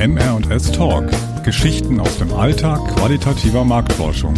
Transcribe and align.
MR&S 0.00 0.72
Talk. 0.72 1.10
Geschichten 1.44 2.00
aus 2.00 2.16
dem 2.16 2.32
Alltag 2.32 2.78
qualitativer 2.96 3.66
Marktforschung. 3.66 4.32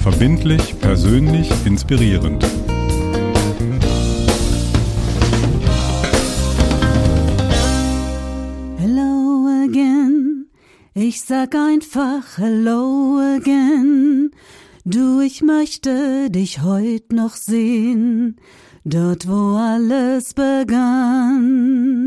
Verbindlich, 0.00 0.78
persönlich, 0.78 1.50
inspirierend. 1.64 2.44
Hello 8.76 9.46
again. 9.64 10.48
Ich 10.92 11.22
sag 11.22 11.54
einfach 11.54 12.36
Hello 12.36 13.20
again. 13.38 14.32
Du, 14.84 15.22
ich 15.22 15.40
möchte 15.40 16.28
dich 16.28 16.62
heut 16.62 17.10
noch 17.10 17.36
sehen. 17.36 18.36
Dort, 18.84 19.26
wo 19.26 19.56
alles 19.56 20.34
begann. 20.34 22.03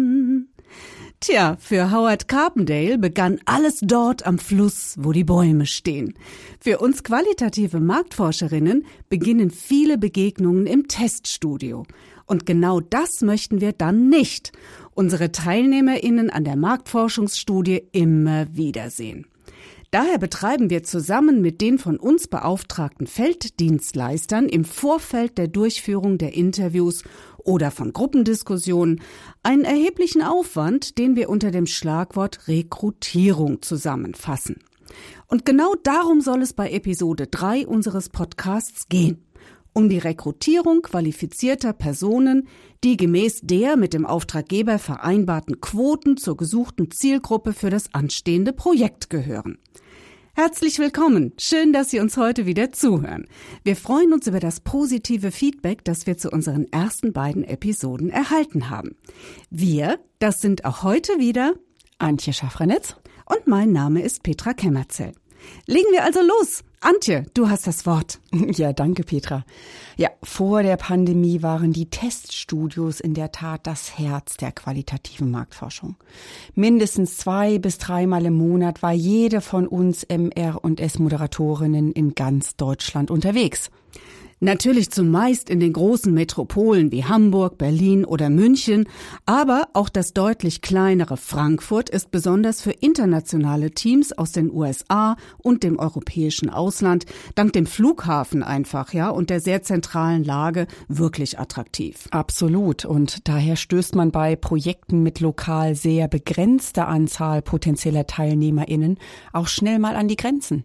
Tja, 1.19 1.57
für 1.59 1.91
Howard 1.91 2.27
Carpendale 2.27 2.99
begann 2.99 3.39
alles 3.45 3.79
dort 3.81 4.27
am 4.27 4.37
Fluss, 4.37 4.95
wo 4.99 5.11
die 5.11 5.23
Bäume 5.23 5.65
stehen. 5.65 6.13
Für 6.59 6.77
uns 6.77 7.03
qualitative 7.03 7.79
Marktforscherinnen 7.79 8.85
beginnen 9.09 9.49
viele 9.49 9.97
Begegnungen 9.97 10.67
im 10.67 10.87
Teststudio. 10.87 11.87
Und 12.27 12.45
genau 12.45 12.81
das 12.81 13.21
möchten 13.21 13.61
wir 13.61 13.71
dann 13.71 14.09
nicht. 14.09 14.51
Unsere 14.93 15.31
TeilnehmerInnen 15.31 16.29
an 16.29 16.43
der 16.43 16.55
Marktforschungsstudie 16.55 17.81
immer 17.93 18.45
wiedersehen. 18.55 19.25
Daher 19.89 20.17
betreiben 20.17 20.69
wir 20.69 20.83
zusammen 20.83 21.41
mit 21.41 21.61
den 21.61 21.79
von 21.79 21.97
uns 21.97 22.27
beauftragten 22.27 23.07
Felddienstleistern 23.07 24.49
im 24.49 24.65
Vorfeld 24.65 25.37
der 25.37 25.47
Durchführung 25.47 26.17
der 26.17 26.33
Interviews 26.33 27.03
oder 27.37 27.71
von 27.71 27.93
Gruppendiskussionen 27.93 29.01
einen 29.47 29.63
erheblichen 29.63 30.21
Aufwand, 30.21 30.97
den 30.97 31.15
wir 31.15 31.29
unter 31.29 31.51
dem 31.51 31.67
Schlagwort 31.67 32.49
Rekrutierung 32.49 33.61
zusammenfassen. 33.61 34.57
Und 35.27 35.45
genau 35.45 35.73
darum 35.83 36.19
soll 36.19 36.41
es 36.41 36.51
bei 36.51 36.69
Episode 36.69 37.27
3 37.27 37.65
unseres 37.65 38.09
Podcasts 38.09 38.89
gehen. 38.89 39.23
Um 39.71 39.87
die 39.87 39.99
Rekrutierung 39.99 40.81
qualifizierter 40.81 41.71
Personen, 41.71 42.49
die 42.83 42.97
gemäß 42.97 43.39
der 43.41 43.77
mit 43.77 43.93
dem 43.93 44.05
Auftraggeber 44.05 44.79
vereinbarten 44.79 45.61
Quoten 45.61 46.17
zur 46.17 46.35
gesuchten 46.35 46.91
Zielgruppe 46.91 47.53
für 47.53 47.69
das 47.69 47.93
anstehende 47.93 48.51
Projekt 48.51 49.09
gehören. 49.09 49.59
Herzlich 50.39 50.77
willkommen. 50.77 51.33
Schön, 51.39 51.73
dass 51.73 51.89
Sie 51.89 51.99
uns 51.99 52.15
heute 52.15 52.45
wieder 52.45 52.71
zuhören. 52.71 53.25
Wir 53.63 53.75
freuen 53.75 54.13
uns 54.13 54.27
über 54.27 54.39
das 54.39 54.59
positive 54.59 55.31
Feedback, 55.31 55.83
das 55.83 56.05
wir 56.05 56.15
zu 56.15 56.29
unseren 56.29 56.71
ersten 56.71 57.11
beiden 57.11 57.43
Episoden 57.43 58.11
erhalten 58.11 58.69
haben. 58.69 58.95
Wir, 59.49 59.97
das 60.19 60.39
sind 60.39 60.63
auch 60.63 60.83
heute 60.83 61.13
wieder 61.17 61.53
Antje 61.97 62.33
Schaffranitz 62.33 62.95
und 63.25 63.47
mein 63.47 63.71
Name 63.71 64.03
ist 64.03 64.21
Petra 64.21 64.53
Kämmerzell. 64.53 65.13
Legen 65.65 65.91
wir 65.91 66.03
also 66.03 66.21
los. 66.21 66.63
Antje, 66.79 67.25
du 67.33 67.49
hast 67.49 67.67
das 67.67 67.85
Wort. 67.85 68.19
Ja, 68.57 68.71
danke, 68.71 69.03
Petra. 69.03 69.43
Ja, 69.97 70.09
vor 70.23 70.63
der 70.63 70.77
Pandemie 70.77 71.41
waren 71.41 71.73
die 71.73 71.89
Teststudios 71.89 72.99
in 72.99 73.13
der 73.13 73.31
Tat 73.31 73.65
das 73.65 73.97
Herz 73.97 74.37
der 74.37 74.51
qualitativen 74.51 75.31
Marktforschung. 75.31 75.95
Mindestens 76.55 77.17
zwei 77.17 77.59
bis 77.59 77.77
dreimal 77.77 78.25
im 78.25 78.35
Monat 78.35 78.83
war 78.83 78.93
jede 78.93 79.41
von 79.41 79.67
uns 79.67 80.03
MR 80.03 80.63
und 80.63 80.79
S 80.79 80.99
Moderatorinnen 80.99 81.91
in 81.91 82.15
ganz 82.15 82.55
Deutschland 82.55 83.11
unterwegs. 83.11 83.69
Natürlich 84.39 84.91
zumeist 84.91 85.49
in 85.49 85.59
den 85.59 85.73
großen 85.73 86.13
Metropolen 86.13 86.91
wie 86.91 87.05
Hamburg, 87.05 87.57
Berlin 87.57 88.05
oder 88.05 88.29
München, 88.29 88.87
aber 89.25 89.67
auch 89.73 89.89
das 89.89 90.13
deutlich 90.13 90.61
kleinere 90.61 91.17
Frankfurt 91.17 91.89
ist 91.89 92.11
besonders 92.11 92.61
für 92.61 92.69
internationale 92.69 93.71
Teams 93.71 94.15
aus 94.15 94.33
den 94.33 94.51
USA 94.51 95.15
und 95.39 95.63
dem 95.63 95.79
europäischen 95.79 96.51
Ausland 96.51 97.07
dank 97.33 97.53
dem 97.53 97.65
Flughafen 97.65 98.43
einfach, 98.43 98.93
ja, 98.93 99.09
und 99.09 99.31
der 99.31 99.39
sehr 99.39 99.63
zentralen 99.63 100.23
Lage 100.23 100.67
wirklich 100.87 101.39
attraktiv. 101.39 102.07
Absolut. 102.11 102.85
Und 102.85 103.27
daher 103.27 103.55
stößt 103.55 103.95
man 103.95 104.11
bei 104.11 104.35
Projekten 104.35 105.01
mit 105.01 105.19
lokal 105.19 105.73
sehr 105.73 106.07
begrenzter 106.07 106.87
Anzahl 106.87 107.41
potenzieller 107.41 108.05
TeilnehmerInnen 108.05 108.99
auch 109.33 109.47
schnell 109.47 109.79
mal 109.79 109.95
an 109.95 110.07
die 110.07 110.15
Grenzen 110.15 110.63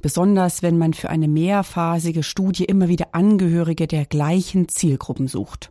besonders 0.00 0.62
wenn 0.62 0.78
man 0.78 0.94
für 0.94 1.10
eine 1.10 1.28
mehrphasige 1.28 2.22
Studie 2.22 2.64
immer 2.64 2.88
wieder 2.88 3.08
Angehörige 3.12 3.86
der 3.86 4.06
gleichen 4.06 4.68
Zielgruppen 4.68 5.28
sucht. 5.28 5.70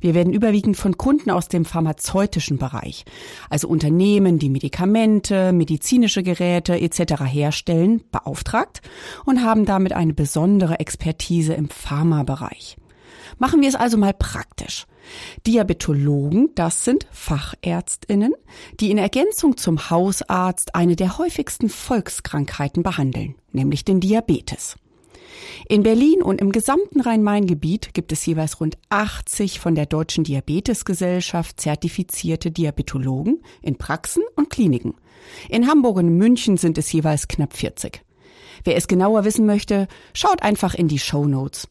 Wir 0.00 0.14
werden 0.14 0.32
überwiegend 0.32 0.76
von 0.76 0.96
Kunden 0.96 1.30
aus 1.30 1.48
dem 1.48 1.64
pharmazeutischen 1.64 2.58
Bereich, 2.58 3.04
also 3.48 3.68
Unternehmen, 3.68 4.38
die 4.38 4.50
Medikamente, 4.50 5.52
medizinische 5.52 6.22
Geräte 6.22 6.78
etc. 6.78 7.22
herstellen, 7.24 8.02
beauftragt 8.10 8.82
und 9.24 9.42
haben 9.42 9.64
damit 9.64 9.92
eine 9.92 10.14
besondere 10.14 10.80
Expertise 10.80 11.54
im 11.54 11.68
Pharmabereich. 11.68 12.76
Machen 13.38 13.60
wir 13.60 13.68
es 13.68 13.74
also 13.74 13.96
mal 13.96 14.14
praktisch. 14.14 14.86
Diabetologen, 15.46 16.50
das 16.54 16.84
sind 16.84 17.06
Fachärztinnen, 17.10 18.34
die 18.80 18.90
in 18.90 18.98
Ergänzung 18.98 19.56
zum 19.56 19.90
Hausarzt 19.90 20.74
eine 20.74 20.96
der 20.96 21.18
häufigsten 21.18 21.68
Volkskrankheiten 21.68 22.82
behandeln, 22.82 23.34
nämlich 23.52 23.84
den 23.84 24.00
Diabetes. 24.00 24.76
In 25.68 25.82
Berlin 25.82 26.22
und 26.22 26.40
im 26.40 26.52
gesamten 26.52 27.00
Rhein-Main-Gebiet 27.00 27.94
gibt 27.94 28.12
es 28.12 28.24
jeweils 28.24 28.60
rund 28.60 28.78
80 28.88 29.60
von 29.60 29.74
der 29.74 29.86
Deutschen 29.86 30.24
Diabetesgesellschaft 30.24 31.60
zertifizierte 31.60 32.50
Diabetologen 32.50 33.42
in 33.62 33.76
Praxen 33.76 34.22
und 34.34 34.50
Kliniken. 34.50 34.94
In 35.48 35.68
Hamburg 35.68 35.96
und 35.96 36.16
München 36.16 36.56
sind 36.56 36.78
es 36.78 36.92
jeweils 36.92 37.28
knapp 37.28 37.54
40. 37.56 38.02
Wer 38.64 38.76
es 38.76 38.88
genauer 38.88 39.24
wissen 39.24 39.46
möchte, 39.46 39.88
schaut 40.12 40.42
einfach 40.42 40.74
in 40.74 40.88
die 40.88 40.98
Show 40.98 41.26
Notes. 41.26 41.68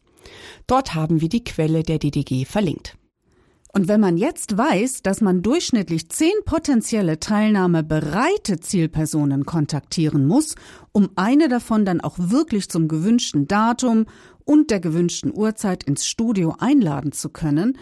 Dort 0.66 0.94
haben 0.94 1.20
wir 1.20 1.28
die 1.28 1.44
Quelle 1.44 1.82
der 1.82 1.98
DDG 1.98 2.44
verlinkt. 2.44 2.96
Und 3.72 3.88
wenn 3.88 4.00
man 4.00 4.16
jetzt 4.16 4.56
weiß, 4.56 5.02
dass 5.02 5.20
man 5.20 5.42
durchschnittlich 5.42 6.08
zehn 6.08 6.32
potenzielle 6.44 7.20
teilnahmebereite 7.20 8.58
Zielpersonen 8.60 9.44
kontaktieren 9.44 10.26
muss, 10.26 10.54
um 10.92 11.10
eine 11.16 11.48
davon 11.48 11.84
dann 11.84 12.00
auch 12.00 12.16
wirklich 12.18 12.70
zum 12.70 12.88
gewünschten 12.88 13.46
Datum 13.46 14.06
und 14.46 14.70
der 14.70 14.80
gewünschten 14.80 15.36
Uhrzeit 15.36 15.84
ins 15.84 16.06
Studio 16.06 16.54
einladen 16.58 17.12
zu 17.12 17.28
können, 17.28 17.76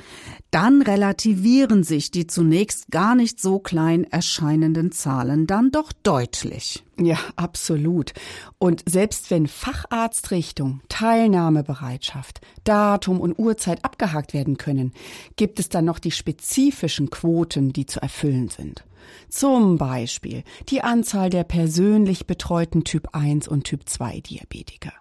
dann 0.50 0.82
relativieren 0.82 1.84
sich 1.84 2.10
die 2.10 2.26
zunächst 2.26 2.90
gar 2.90 3.14
nicht 3.14 3.40
so 3.40 3.58
klein 3.58 4.04
erscheinenden 4.04 4.90
Zahlen 4.90 5.46
dann 5.46 5.70
doch 5.70 5.92
deutlich. 6.02 6.83
Ja, 6.98 7.18
absolut. 7.34 8.12
Und 8.58 8.82
selbst 8.86 9.30
wenn 9.30 9.48
Facharztrichtung, 9.48 10.80
Teilnahmebereitschaft, 10.88 12.40
Datum 12.62 13.20
und 13.20 13.38
Uhrzeit 13.38 13.84
abgehakt 13.84 14.32
werden 14.32 14.58
können, 14.58 14.92
gibt 15.36 15.58
es 15.58 15.68
dann 15.68 15.84
noch 15.84 15.98
die 15.98 16.12
spezifischen 16.12 17.10
Quoten, 17.10 17.72
die 17.72 17.86
zu 17.86 18.00
erfüllen 18.00 18.48
sind. 18.48 18.84
Zum 19.28 19.78
Beispiel 19.78 20.44
die 20.68 20.82
Anzahl 20.82 21.30
der 21.30 21.44
persönlich 21.44 22.26
betreuten 22.26 22.84
Typ 22.84 23.08
1 23.12 23.48
und 23.48 23.64
Typ 23.64 23.88
2 23.88 24.20
Diabetiker, 24.20 24.92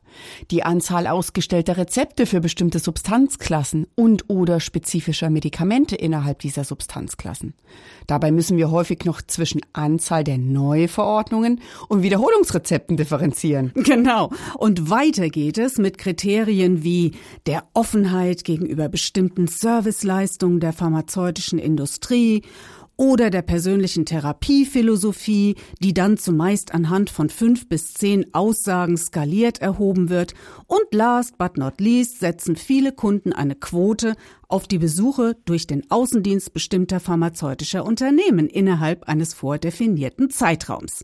die 0.51 0.63
Anzahl 0.63 1.07
ausgestellter 1.07 1.77
Rezepte 1.77 2.25
für 2.25 2.41
bestimmte 2.41 2.79
Substanzklassen 2.79 3.87
und 3.95 4.29
oder 4.29 4.59
spezifischer 4.59 5.29
Medikamente 5.29 5.95
innerhalb 5.95 6.39
dieser 6.39 6.63
Substanzklassen. 6.63 7.53
Dabei 8.07 8.31
müssen 8.31 8.57
wir 8.57 8.71
häufig 8.71 9.05
noch 9.05 9.21
zwischen 9.21 9.61
Anzahl 9.73 10.23
der 10.23 10.37
Neuverordnungen 10.37 11.61
und 11.87 12.01
Wiederholungsrezepten 12.03 12.97
differenzieren. 12.97 13.71
Genau. 13.93 14.31
Und 14.57 14.89
weiter 14.89 15.29
geht 15.29 15.57
es 15.57 15.77
mit 15.77 15.97
Kriterien 15.97 16.83
wie 16.83 17.11
der 17.45 17.65
Offenheit 17.73 18.43
gegenüber 18.43 18.89
bestimmten 18.89 19.47
Serviceleistungen 19.47 20.59
der 20.59 20.73
pharmazeutischen 20.73 21.59
Industrie 21.59 22.41
oder 22.97 23.29
der 23.29 23.41
persönlichen 23.41 24.05
Therapiephilosophie, 24.05 25.55
die 25.81 25.93
dann 25.93 26.17
zumeist 26.17 26.73
anhand 26.73 27.09
von 27.09 27.29
fünf 27.29 27.67
bis 27.67 27.93
zehn 27.93 28.33
Aussagen 28.33 28.97
skaliert 28.97 29.61
erhoben 29.61 30.09
wird. 30.09 30.33
Und 30.67 30.93
last 30.93 31.37
but 31.37 31.57
not 31.57 31.79
least 31.79 32.19
setzen 32.19 32.55
viele 32.55 32.91
Kunden 32.91 33.33
eine 33.33 33.55
Quote 33.55 34.15
auf 34.47 34.67
die 34.67 34.77
Besuche 34.77 35.35
durch 35.45 35.65
den 35.65 35.89
Außendienst 35.89 36.53
bestimmter 36.53 36.99
pharmazeutischer 36.99 37.85
Unternehmen 37.85 38.47
innerhalb 38.47 39.03
eines 39.09 39.33
vordefinierten 39.33 40.29
Zeitraums. 40.29 41.03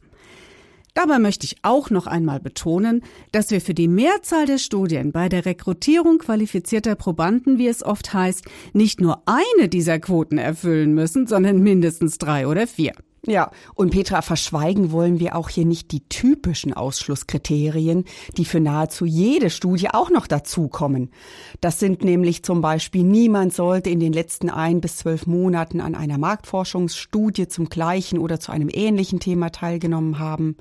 Dabei 0.93 1.19
möchte 1.19 1.45
ich 1.45 1.57
auch 1.61 1.89
noch 1.89 2.07
einmal 2.07 2.39
betonen, 2.39 3.03
dass 3.31 3.51
wir 3.51 3.61
für 3.61 3.73
die 3.73 3.87
Mehrzahl 3.87 4.45
der 4.45 4.57
Studien 4.57 5.11
bei 5.11 5.29
der 5.29 5.45
Rekrutierung 5.45 6.17
qualifizierter 6.17 6.95
Probanden, 6.95 7.57
wie 7.57 7.67
es 7.67 7.83
oft 7.83 8.13
heißt, 8.13 8.45
nicht 8.73 8.99
nur 8.99 9.21
eine 9.25 9.69
dieser 9.69 9.99
Quoten 9.99 10.37
erfüllen 10.37 10.93
müssen, 10.93 11.27
sondern 11.27 11.59
mindestens 11.59 12.17
drei 12.17 12.47
oder 12.47 12.67
vier. 12.67 12.93
Ja, 13.25 13.51
und 13.75 13.91
Petra, 13.91 14.21
verschweigen 14.21 14.91
wollen 14.91 15.19
wir 15.19 15.35
auch 15.35 15.49
hier 15.49 15.65
nicht 15.65 15.91
die 15.91 16.07
typischen 16.07 16.73
Ausschlusskriterien, 16.73 18.05
die 18.37 18.45
für 18.45 18.61
nahezu 18.61 19.05
jede 19.05 19.49
Studie 19.49 19.89
auch 19.89 20.09
noch 20.09 20.25
dazukommen. 20.25 21.11
Das 21.59 21.79
sind 21.79 22.03
nämlich 22.03 22.43
zum 22.43 22.61
Beispiel, 22.61 23.03
niemand 23.03 23.53
sollte 23.53 23.89
in 23.89 23.99
den 23.99 24.13
letzten 24.13 24.49
ein 24.49 24.79
bis 24.79 24.97
zwölf 24.97 25.27
Monaten 25.27 25.81
an 25.81 25.95
einer 25.95 26.17
Marktforschungsstudie 26.17 27.49
zum 27.49 27.67
gleichen 27.67 28.19
oder 28.19 28.39
zu 28.39 28.53
einem 28.53 28.69
ähnlichen 28.71 29.19
Thema 29.19 29.51
teilgenommen 29.51 30.19
haben. 30.19 30.55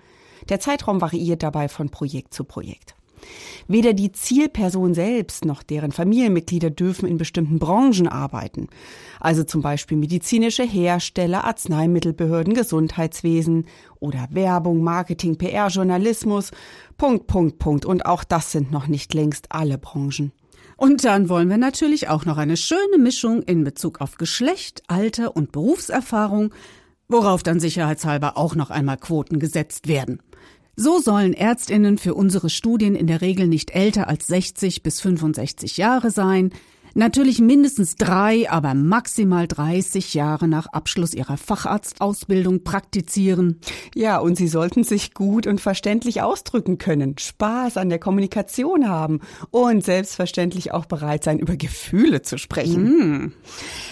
Der 0.48 0.60
Zeitraum 0.60 1.00
variiert 1.00 1.42
dabei 1.42 1.68
von 1.68 1.90
Projekt 1.90 2.34
zu 2.34 2.44
Projekt. 2.44 2.94
Weder 3.66 3.92
die 3.92 4.12
Zielperson 4.12 4.94
selbst 4.94 5.44
noch 5.44 5.62
deren 5.62 5.92
Familienmitglieder 5.92 6.70
dürfen 6.70 7.08
in 7.08 7.18
bestimmten 7.18 7.58
Branchen 7.58 8.08
arbeiten. 8.08 8.68
Also 9.20 9.44
zum 9.44 9.60
Beispiel 9.60 9.96
medizinische 9.98 10.62
Hersteller, 10.62 11.44
Arzneimittelbehörden, 11.44 12.54
Gesundheitswesen 12.54 13.66
oder 14.00 14.28
Werbung, 14.30 14.82
Marketing, 14.82 15.36
PR, 15.36 15.68
Journalismus. 15.68 16.50
Punkt, 16.96 17.26
Punkt, 17.26 17.58
Punkt. 17.58 17.84
Und 17.84 18.06
auch 18.06 18.24
das 18.24 18.52
sind 18.52 18.70
noch 18.70 18.86
nicht 18.86 19.12
längst 19.14 19.46
alle 19.50 19.78
Branchen. 19.78 20.32
Und 20.76 21.04
dann 21.04 21.28
wollen 21.28 21.50
wir 21.50 21.58
natürlich 21.58 22.08
auch 22.08 22.24
noch 22.24 22.38
eine 22.38 22.56
schöne 22.56 22.98
Mischung 22.98 23.42
in 23.42 23.64
Bezug 23.64 24.00
auf 24.00 24.16
Geschlecht, 24.16 24.82
Alter 24.86 25.36
und 25.36 25.50
Berufserfahrung, 25.50 26.54
worauf 27.08 27.42
dann 27.42 27.58
sicherheitshalber 27.58 28.36
auch 28.36 28.54
noch 28.54 28.70
einmal 28.70 28.96
Quoten 28.96 29.40
gesetzt 29.40 29.88
werden. 29.88 30.22
So 30.80 31.00
sollen 31.00 31.34
Ärztinnen 31.34 31.98
für 31.98 32.14
unsere 32.14 32.48
Studien 32.48 32.94
in 32.94 33.08
der 33.08 33.20
Regel 33.20 33.48
nicht 33.48 33.72
älter 33.72 34.06
als 34.06 34.28
60 34.28 34.84
bis 34.84 35.00
65 35.00 35.76
Jahre 35.76 36.12
sein, 36.12 36.50
natürlich 36.94 37.40
mindestens 37.40 37.96
drei, 37.96 38.48
aber 38.48 38.74
maximal 38.74 39.48
30 39.48 40.14
Jahre 40.14 40.46
nach 40.46 40.68
Abschluss 40.68 41.14
ihrer 41.14 41.36
Facharztausbildung 41.36 42.62
praktizieren. 42.62 43.58
Ja, 43.96 44.18
und 44.18 44.36
sie 44.36 44.46
sollten 44.46 44.84
sich 44.84 45.14
gut 45.14 45.48
und 45.48 45.60
verständlich 45.60 46.22
ausdrücken 46.22 46.78
können, 46.78 47.18
Spaß 47.18 47.76
an 47.76 47.88
der 47.88 47.98
Kommunikation 47.98 48.88
haben 48.88 49.18
und 49.50 49.84
selbstverständlich 49.84 50.70
auch 50.70 50.86
bereit 50.86 51.24
sein, 51.24 51.40
über 51.40 51.56
Gefühle 51.56 52.22
zu 52.22 52.38
sprechen. 52.38 52.84
Mm. 52.84 53.32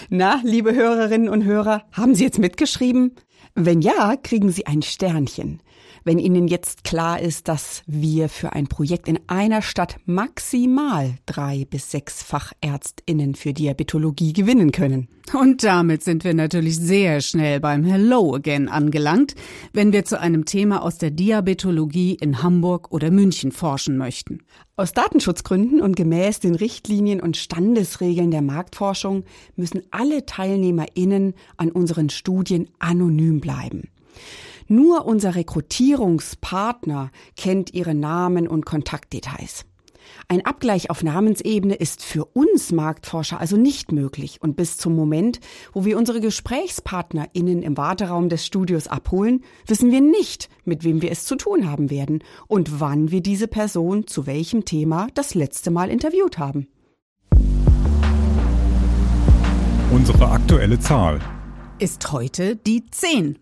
Na, 0.07 0.39
liebe 0.41 0.73
Hörerinnen 0.73 1.27
und 1.27 1.43
Hörer, 1.43 1.83
haben 1.91 2.15
Sie 2.15 2.23
jetzt 2.23 2.39
mitgeschrieben? 2.39 3.11
Wenn 3.55 3.81
ja, 3.81 4.15
kriegen 4.15 4.51
Sie 4.51 4.67
ein 4.67 4.83
Sternchen. 4.83 5.59
Wenn 6.07 6.19
Ihnen 6.19 6.47
jetzt 6.47 6.85
klar 6.85 7.19
ist, 7.19 7.49
dass 7.49 7.83
wir 7.85 8.29
für 8.29 8.53
ein 8.53 8.67
Projekt 8.67 9.09
in 9.09 9.19
einer 9.27 9.61
Stadt 9.61 9.97
maximal 10.05 11.15
drei 11.25 11.65
bis 11.69 11.91
sechs 11.91 12.23
Fachärztinnen 12.23 13.35
für 13.35 13.51
Diabetologie 13.51 14.31
gewinnen 14.31 14.71
können. 14.71 15.09
Und 15.33 15.65
damit 15.65 16.05
sind 16.05 16.23
wir 16.23 16.33
natürlich 16.33 16.77
sehr 16.77 17.19
schnell 17.19 17.59
beim 17.59 17.83
Hello 17.83 18.35
Again 18.35 18.69
angelangt, 18.69 19.35
wenn 19.73 19.91
wir 19.91 20.05
zu 20.05 20.17
einem 20.17 20.45
Thema 20.45 20.81
aus 20.81 20.97
der 20.97 21.11
Diabetologie 21.11 22.13
in 22.13 22.41
Hamburg 22.41 22.93
oder 22.93 23.11
München 23.11 23.51
forschen 23.51 23.97
möchten. 23.97 24.43
Aus 24.77 24.93
Datenschutzgründen 24.93 25.81
und 25.81 25.97
gemäß 25.97 26.39
den 26.39 26.55
Richtlinien 26.55 27.19
und 27.19 27.35
Standesregeln 27.35 28.31
der 28.31 28.41
Marktforschung 28.41 29.25
müssen 29.57 29.81
alle 29.91 30.25
TeilnehmerInnen 30.25 31.33
an 31.57 31.69
unseren 31.69 32.09
Studien 32.09 32.69
anonym 32.79 33.41
bleiben. 33.41 33.89
Nur 34.67 35.05
unser 35.05 35.35
Rekrutierungspartner 35.35 37.11
kennt 37.37 37.73
ihre 37.73 37.95
Namen 37.95 38.47
und 38.47 38.65
Kontaktdetails. 38.65 39.65
Ein 40.29 40.45
Abgleich 40.45 40.89
auf 40.89 41.03
Namensebene 41.03 41.75
ist 41.75 42.03
für 42.03 42.25
uns 42.25 42.71
Marktforscher 42.71 43.39
also 43.39 43.57
nicht 43.57 43.91
möglich 43.91 44.39
und 44.41 44.55
bis 44.55 44.77
zum 44.77 44.95
Moment, 44.95 45.39
wo 45.73 45.85
wir 45.85 45.97
unsere 45.97 46.21
GesprächspartnerInnen 46.21 47.61
im 47.61 47.77
Warteraum 47.77 48.29
des 48.29 48.45
Studios 48.45 48.87
abholen, 48.87 49.43
wissen 49.65 49.91
wir 49.91 50.01
nicht, 50.01 50.49
mit 50.65 50.83
wem 50.83 51.01
wir 51.01 51.11
es 51.11 51.25
zu 51.25 51.35
tun 51.35 51.69
haben 51.69 51.89
werden 51.89 52.23
und 52.47 52.79
wann 52.79 53.11
wir 53.11 53.21
diese 53.21 53.47
Person 53.47 54.07
zu 54.07 54.25
welchem 54.25 54.65
Thema 54.65 55.07
das 55.13 55.33
letzte 55.33 55.71
Mal 55.71 55.89
interviewt 55.89 56.37
haben. 56.37 56.67
Unsere 59.91 60.29
aktuelle 60.29 60.79
Zahl 60.79 61.19
ist 61.79 62.11
heute 62.11 62.55
die 62.55 62.85
10. 62.85 63.39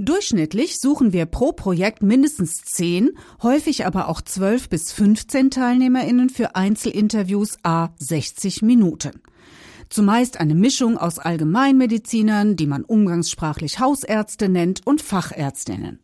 Durchschnittlich 0.00 0.78
suchen 0.78 1.12
wir 1.12 1.26
pro 1.26 1.50
Projekt 1.50 2.04
mindestens 2.04 2.62
10, 2.62 3.18
häufig 3.42 3.84
aber 3.84 4.08
auch 4.08 4.22
12 4.22 4.68
bis 4.68 4.92
15 4.92 5.50
TeilnehmerInnen 5.50 6.30
für 6.30 6.54
Einzelinterviews 6.54 7.58
a 7.64 7.88
60 7.98 8.62
Minuten. 8.62 9.20
Zumeist 9.88 10.38
eine 10.38 10.54
Mischung 10.54 10.98
aus 10.98 11.18
Allgemeinmedizinern, 11.18 12.54
die 12.54 12.68
man 12.68 12.84
umgangssprachlich 12.84 13.80
Hausärzte 13.80 14.48
nennt, 14.48 14.86
und 14.86 15.02
Fachärztinnen. 15.02 15.98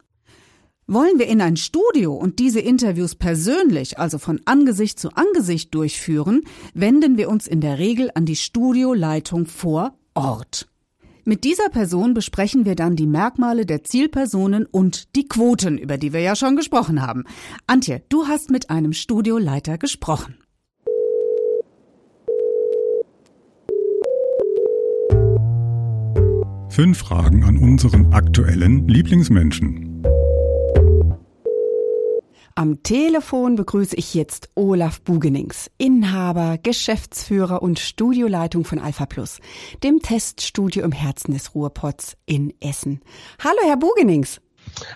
Wollen 0.88 1.20
wir 1.20 1.28
in 1.28 1.40
ein 1.40 1.56
Studio 1.56 2.14
und 2.14 2.40
diese 2.40 2.60
Interviews 2.60 3.14
persönlich, 3.14 4.00
also 4.00 4.18
von 4.18 4.40
Angesicht 4.44 4.98
zu 4.98 5.10
Angesicht 5.14 5.72
durchführen, 5.72 6.42
wenden 6.74 7.16
wir 7.16 7.28
uns 7.28 7.46
in 7.46 7.60
der 7.60 7.78
Regel 7.78 8.10
an 8.16 8.26
die 8.26 8.36
Studioleitung 8.36 9.46
vor 9.46 9.96
Ort. 10.14 10.66
Mit 11.26 11.44
dieser 11.44 11.70
Person 11.70 12.12
besprechen 12.12 12.66
wir 12.66 12.74
dann 12.74 12.96
die 12.96 13.06
Merkmale 13.06 13.64
der 13.64 13.82
Zielpersonen 13.82 14.66
und 14.66 15.16
die 15.16 15.26
Quoten, 15.26 15.78
über 15.78 15.96
die 15.96 16.12
wir 16.12 16.20
ja 16.20 16.36
schon 16.36 16.54
gesprochen 16.54 17.00
haben. 17.00 17.24
Antje, 17.66 18.02
du 18.10 18.26
hast 18.26 18.50
mit 18.50 18.68
einem 18.68 18.92
Studioleiter 18.92 19.78
gesprochen. 19.78 20.36
Fünf 26.68 26.98
Fragen 26.98 27.44
an 27.44 27.56
unseren 27.56 28.12
aktuellen 28.12 28.86
Lieblingsmenschen. 28.86 30.02
Am 32.56 32.84
Telefon 32.84 33.56
begrüße 33.56 33.96
ich 33.96 34.14
jetzt 34.14 34.48
Olaf 34.54 35.00
Bugenings, 35.00 35.72
Inhaber, 35.76 36.56
Geschäftsführer 36.62 37.62
und 37.62 37.80
Studioleitung 37.80 38.64
von 38.64 38.78
Alpha 38.78 39.06
Plus, 39.06 39.40
dem 39.82 39.98
Teststudio 39.98 40.84
im 40.84 40.92
Herzen 40.92 41.32
des 41.32 41.56
Ruhrpots 41.56 42.16
in 42.26 42.54
Essen. 42.60 43.00
Hallo, 43.42 43.58
Herr 43.64 43.76
Bugenings. 43.76 44.40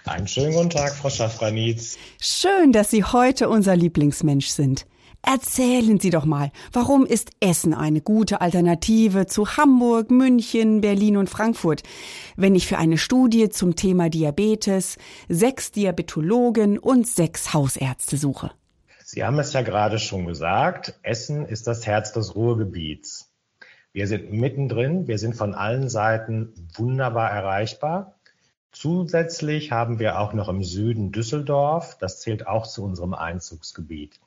Einen 0.04 0.28
schönen 0.28 0.52
guten 0.52 0.70
Tag, 0.70 0.94
Frau 0.94 1.10
Schaffranitz. 1.10 1.98
Schön, 2.20 2.70
dass 2.70 2.92
Sie 2.92 3.02
heute 3.02 3.48
unser 3.48 3.74
Lieblingsmensch 3.74 4.46
sind. 4.46 4.86
Erzählen 5.22 5.98
Sie 5.98 6.10
doch 6.10 6.24
mal, 6.24 6.52
warum 6.72 7.04
ist 7.04 7.30
Essen 7.40 7.74
eine 7.74 8.00
gute 8.00 8.40
Alternative 8.40 9.26
zu 9.26 9.56
Hamburg, 9.56 10.10
München, 10.10 10.80
Berlin 10.80 11.16
und 11.16 11.28
Frankfurt, 11.28 11.82
wenn 12.36 12.54
ich 12.54 12.66
für 12.66 12.78
eine 12.78 12.98
Studie 12.98 13.48
zum 13.48 13.74
Thema 13.74 14.08
Diabetes 14.08 14.96
sechs 15.28 15.72
Diabetologen 15.72 16.78
und 16.78 17.06
sechs 17.06 17.52
Hausärzte 17.52 18.16
suche? 18.16 18.52
Sie 19.04 19.24
haben 19.24 19.38
es 19.38 19.52
ja 19.52 19.62
gerade 19.62 19.98
schon 19.98 20.26
gesagt, 20.26 20.98
Essen 21.02 21.46
ist 21.46 21.66
das 21.66 21.86
Herz 21.86 22.12
des 22.12 22.34
Ruhrgebiets. 22.34 23.32
Wir 23.92 24.06
sind 24.06 24.32
mittendrin, 24.32 25.08
wir 25.08 25.18
sind 25.18 25.34
von 25.34 25.54
allen 25.54 25.88
Seiten 25.88 26.52
wunderbar 26.76 27.30
erreichbar. 27.30 28.14
Zusätzlich 28.70 29.72
haben 29.72 29.98
wir 29.98 30.20
auch 30.20 30.34
noch 30.34 30.48
im 30.48 30.62
Süden 30.62 31.10
Düsseldorf, 31.10 31.96
das 31.98 32.20
zählt 32.20 32.46
auch 32.46 32.66
zu 32.66 32.84
unserem 32.84 33.14
Einzugsgebiet. 33.14 34.20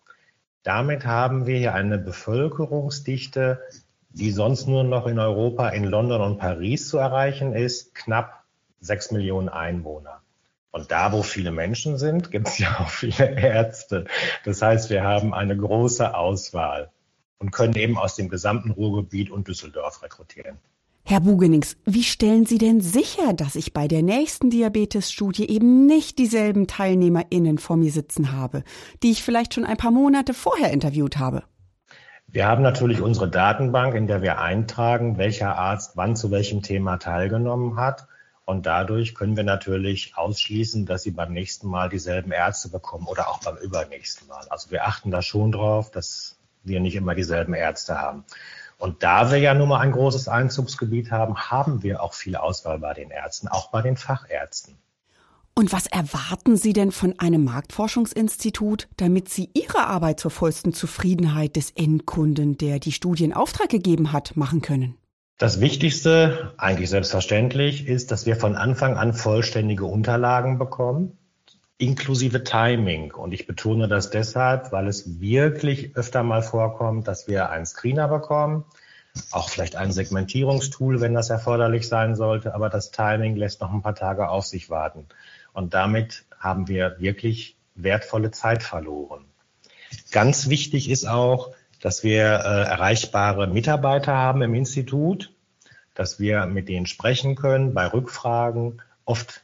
Damit 0.64 1.06
haben 1.06 1.48
wir 1.48 1.58
hier 1.58 1.74
eine 1.74 1.98
Bevölkerungsdichte, 1.98 3.62
die 4.10 4.32
sonst 4.32 4.68
nur 4.68 4.84
noch 4.84 5.08
in 5.08 5.18
Europa, 5.18 5.70
in 5.70 5.86
London 5.86 6.22
und 6.22 6.38
Paris 6.38 6.88
zu 6.88 6.98
erreichen 6.98 7.54
ist, 7.54 7.96
knapp 7.96 8.44
sechs 8.80 9.12
Millionen 9.12 9.50
Einwohner. 9.50 10.22
Und 10.72 10.92
da, 10.92 11.12
wo 11.12 11.24
viele 11.24 11.52
Menschen 11.52 11.98
sind, 11.98 12.32
gibt 12.32 12.48
es 12.48 12.58
ja 12.58 12.80
auch 12.80 12.90
viele 12.90 13.36
Ärzte. 13.40 14.06
Das 14.46 14.62
heißt, 14.62 14.90
wir 14.90 15.04
haben 15.04 15.34
eine 15.34 15.58
große 15.58 16.16
Auswahl 16.16 16.92
und 17.40 17.52
können 17.52 17.76
eben 17.76 17.98
aus 17.98 18.16
dem 18.16 18.30
gesamten 18.30 18.72
Ruhrgebiet 18.72 19.32
und 19.32 19.48
Düsseldorf 19.48 20.02
rekrutieren. 20.04 20.60
Herr 21.04 21.20
Bugenings, 21.20 21.78
wie 21.84 22.04
stellen 22.04 22.46
Sie 22.46 22.58
denn 22.58 22.80
sicher, 22.80 23.34
dass 23.34 23.56
ich 23.56 23.74
bei 23.74 23.88
der 23.88 24.02
nächsten 24.02 24.50
Diabetes-Studie 24.50 25.50
eben 25.50 25.86
nicht 25.86 26.20
dieselben 26.20 26.68
TeilnehmerInnen 26.68 27.58
vor 27.58 27.76
mir 27.76 27.92
sitzen 27.92 28.32
habe, 28.32 28.64
die 29.04 29.12
ich 29.12 29.24
vielleicht 29.24 29.54
schon 29.54 29.66
ein 29.66 29.78
paar 29.78 29.92
Monate 29.92 30.34
vorher 30.34 30.72
interviewt 30.72 31.18
habe? 31.18 31.44
Wir 32.28 32.48
haben 32.48 32.62
natürlich 32.62 33.02
unsere 33.02 33.30
Datenbank, 33.30 33.94
in 33.94 34.08
der 34.08 34.22
wir 34.22 34.40
eintragen, 34.40 35.18
welcher 35.18 35.58
Arzt 35.58 35.98
wann 35.98 36.16
zu 36.16 36.32
welchem 36.32 36.62
Thema 36.62 36.98
teilgenommen 36.98 37.76
hat. 37.76 38.08
Und 38.46 38.66
dadurch 38.66 39.16
können 39.16 39.36
wir 39.36 39.44
natürlich 39.44 40.14
ausschließen, 40.16 40.86
dass 40.86 41.04
Sie 41.04 41.12
beim 41.12 41.34
nächsten 41.34 41.68
Mal 41.68 41.90
dieselben 41.90 42.32
Ärzte 42.32 42.70
bekommen 42.70 43.08
oder 43.08 43.28
auch 43.28 43.40
beim 43.40 43.58
übernächsten 43.58 44.28
Mal. 44.30 44.46
Also 44.50 44.72
wir 44.72 44.86
achten 44.86 45.12
da 45.12 45.22
schon 45.22 45.52
drauf, 45.52 45.92
dass 45.92 46.38
wir 46.64 46.80
nicht 46.80 46.96
immer 46.96 47.16
dieselben 47.16 47.54
Ärzte 47.54 47.98
haben. 47.98 48.24
Und 48.82 49.04
da 49.04 49.30
wir 49.30 49.38
ja 49.38 49.54
nun 49.54 49.70
mal 49.70 49.80
ein 49.80 49.92
großes 49.92 50.28
Einzugsgebiet 50.28 51.12
haben, 51.12 51.38
haben 51.38 51.84
wir 51.84 52.02
auch 52.02 52.14
viel 52.14 52.36
Auswahl 52.36 52.80
bei 52.80 52.96
den 52.96 53.12
Ärzten, 53.12 53.48
auch 53.48 53.70
bei 53.70 53.84
den 53.84 53.96
Fachärzten. 53.96 54.76
Und 55.54 55.72
was 55.72 55.86
erwarten 55.86 56.58
Sie 56.58 56.74
denn 56.74 56.92
von 56.92 57.20
einem 57.20 57.44
Marktforschungsinstitut, 57.44 58.88
damit 58.98 59.30
Sie 59.30 59.52
Ihre 59.54 59.86
Arbeit 59.86 60.20
zur 60.20 60.32
vollsten 60.32 60.74
Zufriedenheit 60.74 61.58
des 61.58 61.70
Endkunden, 61.72 62.58
der 62.58 62.80
die 62.80 62.92
Studie 62.92 63.26
in 63.26 63.34
Auftrag 63.34 63.70
gegeben 63.70 64.14
hat, 64.14 64.36
machen 64.36 64.64
können? 64.64 64.98
Das 65.38 65.62
Wichtigste, 65.62 66.56
eigentlich 66.58 66.90
selbstverständlich, 66.90 67.88
ist, 67.88 68.10
dass 68.10 68.26
wir 68.26 68.36
von 68.36 68.56
Anfang 68.56 68.98
an 68.98 69.14
vollständige 69.14 69.86
Unterlagen 69.86 70.58
bekommen, 70.58 71.20
inklusive 71.82 72.44
Timing. 72.44 73.12
Und 73.12 73.34
ich 73.34 73.48
betone 73.48 73.88
das 73.88 74.10
deshalb, 74.10 74.72
weil 74.72 74.88
es 74.88 75.20
wirklich 75.20 75.96
öfter 75.96 76.24
mal 76.24 76.44
vorkommt, 76.44 77.08
dass 77.08 77.28
wir 77.28 77.50
einen 77.50 77.66
Screener 77.66 78.08
bekommen, 78.08 78.66
auch 79.32 79.50
vielleicht 79.50 79.76
ein 79.76 79.92
Segmentierungstool, 79.92 81.02
wenn 81.02 81.14
das 81.14 81.30
erforderlich 81.30 81.88
sein 81.88 82.16
sollte, 82.16 82.54
aber 82.56 82.70
das 82.70 82.92
Timing 82.92 83.36
lässt 83.36 83.60
noch 83.62 83.74
ein 83.74 83.82
paar 83.82 83.96
Tage 83.96 84.30
auf 84.30 84.46
sich 84.46 84.70
warten. 84.70 85.08
Und 85.54 85.74
damit 85.74 86.24
haben 86.40 86.68
wir 86.68 86.96
wirklich 87.00 87.58
wertvolle 87.76 88.32
Zeit 88.32 88.64
verloren. 88.64 89.26
Ganz 90.12 90.50
wichtig 90.50 90.90
ist 90.90 91.06
auch, 91.06 91.52
dass 91.82 92.04
wir 92.04 92.24
äh, 92.24 92.70
erreichbare 92.70 93.48
Mitarbeiter 93.48 94.16
haben 94.16 94.42
im 94.44 94.54
Institut, 94.54 95.34
dass 95.96 96.20
wir 96.20 96.46
mit 96.46 96.70
denen 96.70 96.86
sprechen 96.86 97.36
können 97.36 97.74
bei 97.74 97.88
Rückfragen. 97.88 98.82
Oft 99.04 99.44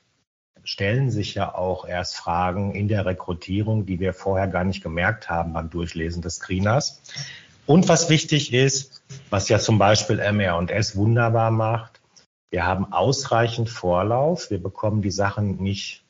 stellen 0.68 1.12
sich 1.12 1.34
ja 1.34 1.56
auch 1.56 1.88
erst 1.88 2.18
Fragen 2.18 2.76
in 2.76 2.90
der 2.90 3.06
Rekrutierung, 3.06 3.86
die 3.86 4.02
wir 4.02 4.14
vorher 4.14 4.50
gar 4.50 4.66
nicht 4.66 4.84
gemerkt 4.84 5.30
haben 5.30 5.54
beim 5.54 5.70
Durchlesen 5.70 6.22
des 6.22 6.36
Screeners. 6.36 7.02
Und 7.66 7.88
was 7.88 8.10
wichtig 8.10 8.54
ist, 8.54 9.02
was 9.30 9.48
ja 9.48 9.60
zum 9.60 9.80
Beispiel 9.80 10.20
MR&S 10.20 10.98
wunderbar 10.98 11.52
macht, 11.52 12.02
wir 12.50 12.66
haben 12.66 12.92
ausreichend 12.92 13.70
Vorlauf. 13.70 14.50
Wir 14.50 14.62
bekommen 14.62 15.02
die 15.02 15.12
Sachen 15.12 15.56
nicht 15.64 16.04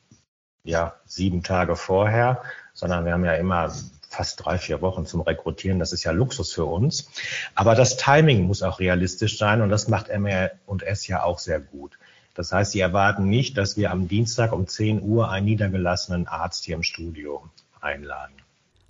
ja, 0.64 0.96
sieben 1.04 1.44
Tage 1.44 1.76
vorher, 1.76 2.42
sondern 2.74 3.04
wir 3.04 3.12
haben 3.12 3.24
ja 3.24 3.34
immer 3.34 3.72
fast 4.08 4.44
drei, 4.44 4.58
vier 4.58 4.82
Wochen 4.82 5.06
zum 5.06 5.20
Rekrutieren. 5.20 5.78
Das 5.78 5.92
ist 5.92 6.02
ja 6.02 6.10
Luxus 6.10 6.52
für 6.52 6.64
uns. 6.64 7.08
Aber 7.54 7.76
das 7.76 7.96
Timing 7.96 8.48
muss 8.48 8.64
auch 8.64 8.80
realistisch 8.80 9.38
sein 9.38 9.62
und 9.62 9.68
das 9.68 9.86
macht 9.86 10.08
MR 10.08 10.50
und 10.66 10.82
S 10.82 11.06
ja 11.06 11.22
auch 11.22 11.38
sehr 11.38 11.60
gut. 11.60 11.96
Das 12.38 12.52
heißt, 12.52 12.70
sie 12.70 12.78
erwarten 12.78 13.28
nicht, 13.28 13.58
dass 13.58 13.76
wir 13.76 13.90
am 13.90 14.06
Dienstag 14.06 14.52
um 14.52 14.68
10 14.68 15.02
Uhr 15.02 15.28
einen 15.28 15.44
niedergelassenen 15.44 16.28
Arzt 16.28 16.64
hier 16.64 16.76
im 16.76 16.84
Studio 16.84 17.42
einladen. 17.80 18.32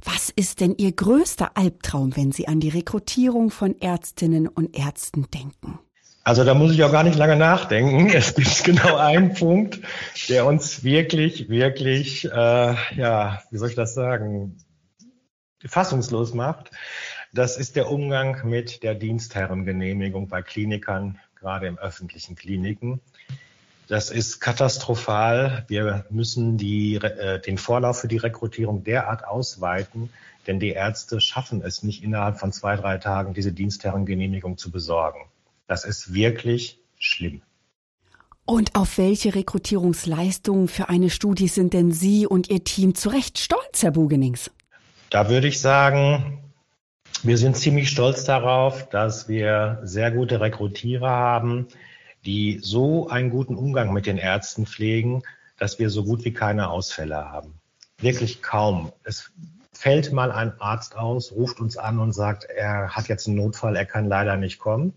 Was 0.04 0.28
ist 0.28 0.60
denn 0.60 0.74
Ihr 0.76 0.92
größter 0.92 1.56
Albtraum, 1.56 2.14
wenn 2.14 2.30
Sie 2.30 2.46
an 2.46 2.60
die 2.60 2.68
Rekrutierung 2.68 3.50
von 3.50 3.80
Ärztinnen 3.80 4.48
und 4.48 4.78
Ärzten 4.78 5.30
denken? 5.30 5.78
Also 6.24 6.44
da 6.44 6.52
muss 6.52 6.72
ich 6.72 6.84
auch 6.84 6.92
gar 6.92 7.04
nicht 7.04 7.16
lange 7.16 7.36
nachdenken. 7.36 8.10
Es 8.14 8.34
gibt 8.34 8.64
genau 8.64 8.96
einen 8.96 9.32
Punkt, 9.32 9.80
der 10.28 10.44
uns 10.44 10.84
wirklich, 10.84 11.48
wirklich, 11.48 12.26
äh, 12.26 12.74
ja, 12.96 13.42
wie 13.50 13.56
soll 13.56 13.70
ich 13.70 13.76
das 13.76 13.94
sagen, 13.94 14.58
fassungslos 15.64 16.34
macht, 16.34 16.70
das 17.32 17.56
ist 17.56 17.76
der 17.76 17.90
Umgang 17.90 18.46
mit 18.48 18.82
der 18.82 18.94
Dienstherrengenehmigung 18.94 20.28
bei 20.28 20.42
Klinikern, 20.42 21.18
gerade 21.40 21.66
im 21.66 21.78
öffentlichen 21.78 22.36
Kliniken. 22.36 23.00
Das 23.88 24.10
ist 24.10 24.40
katastrophal. 24.40 25.64
Wir 25.68 26.04
müssen 26.10 26.58
die, 26.58 26.96
äh, 26.96 27.40
den 27.40 27.56
Vorlauf 27.56 28.00
für 28.00 28.08
die 28.08 28.18
Rekrutierung 28.18 28.84
derart 28.84 29.24
ausweiten, 29.24 30.10
denn 30.46 30.60
die 30.60 30.70
Ärzte 30.70 31.20
schaffen 31.20 31.62
es 31.62 31.82
nicht 31.82 32.02
innerhalb 32.02 32.38
von 32.38 32.52
zwei, 32.52 32.76
drei 32.76 32.98
Tagen, 32.98 33.32
diese 33.32 33.52
Dienstherrengenehmigung 33.52 34.58
zu 34.58 34.70
besorgen. 34.70 35.20
Das 35.66 35.84
ist 35.84 36.12
wirklich 36.12 36.80
schlimm. 36.98 37.42
Und 38.44 38.74
auf 38.74 38.96
welche 38.96 39.34
Rekrutierungsleistungen 39.34 40.68
für 40.68 40.88
eine 40.88 41.10
Studie 41.10 41.48
sind 41.48 41.74
denn 41.74 41.92
Sie 41.92 42.26
und 42.26 42.48
Ihr 42.48 42.64
Team 42.64 42.94
zu 42.94 43.10
Recht 43.10 43.38
stolz, 43.38 43.82
Herr 43.82 43.90
Bugenings? 43.90 44.50
Da 45.10 45.28
würde 45.28 45.48
ich 45.48 45.60
sagen, 45.60 46.47
wir 47.22 47.38
sind 47.38 47.56
ziemlich 47.56 47.90
stolz 47.90 48.24
darauf, 48.24 48.88
dass 48.88 49.28
wir 49.28 49.80
sehr 49.82 50.10
gute 50.10 50.40
Rekrutierer 50.40 51.08
haben, 51.08 51.68
die 52.24 52.60
so 52.62 53.08
einen 53.08 53.30
guten 53.30 53.56
Umgang 53.56 53.92
mit 53.92 54.06
den 54.06 54.18
Ärzten 54.18 54.66
pflegen, 54.66 55.22
dass 55.58 55.78
wir 55.78 55.90
so 55.90 56.04
gut 56.04 56.24
wie 56.24 56.32
keine 56.32 56.70
Ausfälle 56.70 57.30
haben. 57.30 57.54
Wirklich 57.98 58.42
kaum. 58.42 58.92
Es 59.04 59.30
fällt 59.72 60.12
mal 60.12 60.30
ein 60.30 60.60
Arzt 60.60 60.96
aus, 60.96 61.32
ruft 61.32 61.60
uns 61.60 61.76
an 61.76 61.98
und 61.98 62.12
sagt, 62.12 62.44
er 62.44 62.90
hat 62.90 63.08
jetzt 63.08 63.26
einen 63.26 63.36
Notfall, 63.36 63.76
er 63.76 63.86
kann 63.86 64.06
leider 64.06 64.36
nicht 64.36 64.58
kommen. 64.58 64.92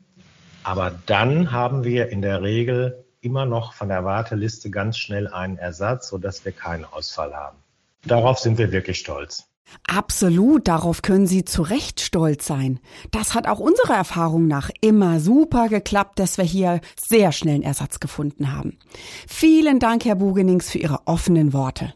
Aber 0.64 0.92
dann 1.08 1.52
haben 1.52 1.84
wir 1.84 2.10
in 2.10 2.22
der 2.22 2.42
Regel 2.42 3.04
immer 3.22 3.46
noch 3.46 3.74
von 3.74 3.90
der 3.90 4.06
Warteliste 4.06 4.70
ganz 4.70 4.98
schnell 4.98 5.28
einen 5.28 5.58
Ersatz, 5.58 6.10
sodass 6.10 6.46
wir 6.46 6.52
keinen 6.52 6.86
Ausfall 6.86 7.34
haben. 7.34 7.58
Darauf 8.06 8.40
sind 8.40 8.58
wir 8.58 8.72
wirklich 8.72 9.00
stolz. 9.00 9.48
Absolut, 9.88 10.68
darauf 10.68 11.02
können 11.02 11.28
Sie 11.28 11.46
zu 11.46 11.62
Recht 11.62 12.02
stolz 12.02 12.46
sein. 12.46 12.80
Das 13.12 13.34
hat 13.34 13.48
auch 13.48 13.60
unserer 13.60 13.96
Erfahrung 13.96 14.48
nach 14.48 14.70
immer 14.82 15.20
super 15.20 15.70
geklappt, 15.70 16.20
dass 16.20 16.38
wir 16.38 16.46
hier 16.46 16.82
sehr 17.00 17.32
schnell 17.32 17.56
einen 17.56 17.64
Ersatz 17.64 18.00
gefunden 18.00 18.54
haben. 18.54 18.78
Vielen 19.28 19.80
Dank, 19.80 20.06
Herr 20.06 20.16
Bugenings, 20.16 20.70
für 20.70 20.78
Ihre 20.78 21.00
offenen 21.06 21.54
Worte. 21.54 21.94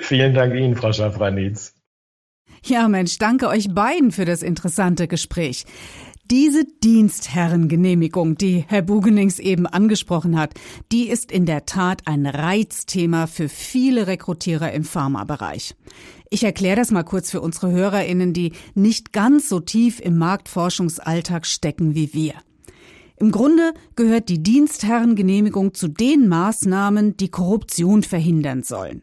Vielen 0.00 0.34
Dank 0.34 0.54
Ihnen, 0.54 0.76
Frau 0.76 0.92
Schafranitz. 0.92 1.74
Ja, 2.64 2.88
Mensch, 2.88 3.18
danke 3.18 3.48
euch 3.48 3.72
beiden 3.72 4.10
für 4.10 4.24
das 4.24 4.42
interessante 4.42 5.06
Gespräch. 5.06 5.66
Diese 6.28 6.64
Dienstherrengenehmigung, 6.82 8.36
die 8.36 8.64
Herr 8.66 8.82
Bugenings 8.82 9.38
eben 9.38 9.64
angesprochen 9.64 10.36
hat, 10.36 10.54
die 10.90 11.08
ist 11.08 11.30
in 11.30 11.46
der 11.46 11.66
Tat 11.66 12.02
ein 12.06 12.26
Reizthema 12.26 13.28
für 13.28 13.48
viele 13.48 14.08
Rekrutierer 14.08 14.72
im 14.72 14.82
Pharmabereich. 14.82 15.76
Ich 16.28 16.42
erkläre 16.42 16.74
das 16.74 16.90
mal 16.90 17.04
kurz 17.04 17.30
für 17.30 17.40
unsere 17.40 17.70
Hörerinnen, 17.70 18.32
die 18.32 18.54
nicht 18.74 19.12
ganz 19.12 19.48
so 19.48 19.60
tief 19.60 20.00
im 20.00 20.18
Marktforschungsalltag 20.18 21.46
stecken 21.46 21.94
wie 21.94 22.12
wir. 22.12 22.34
Im 23.18 23.30
Grunde 23.30 23.72
gehört 23.94 24.28
die 24.28 24.42
Dienstherrengenehmigung 24.42 25.74
zu 25.74 25.86
den 25.86 26.26
Maßnahmen, 26.26 27.16
die 27.16 27.30
Korruption 27.30 28.02
verhindern 28.02 28.64
sollen. 28.64 29.02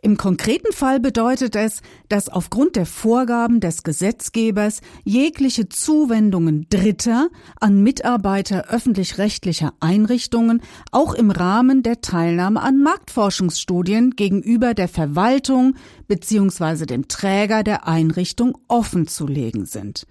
Im 0.00 0.16
konkreten 0.16 0.72
Fall 0.72 1.00
bedeutet 1.00 1.56
es, 1.56 1.80
dass 2.08 2.28
aufgrund 2.28 2.76
der 2.76 2.86
Vorgaben 2.86 3.58
des 3.58 3.82
Gesetzgebers 3.82 4.80
jegliche 5.04 5.68
Zuwendungen 5.68 6.66
Dritter 6.70 7.28
an 7.58 7.82
Mitarbeiter 7.82 8.68
öffentlich-rechtlicher 8.68 9.74
Einrichtungen 9.80 10.62
auch 10.92 11.14
im 11.14 11.32
Rahmen 11.32 11.82
der 11.82 12.00
Teilnahme 12.00 12.62
an 12.62 12.80
Marktforschungsstudien 12.80 14.12
gegenüber 14.12 14.72
der 14.72 14.88
Verwaltung 14.88 15.74
bzw. 16.06 16.86
dem 16.86 17.08
Träger 17.08 17.64
der 17.64 17.88
Einrichtung 17.88 18.56
offenzulegen 18.68 19.66
sind. 19.66 20.06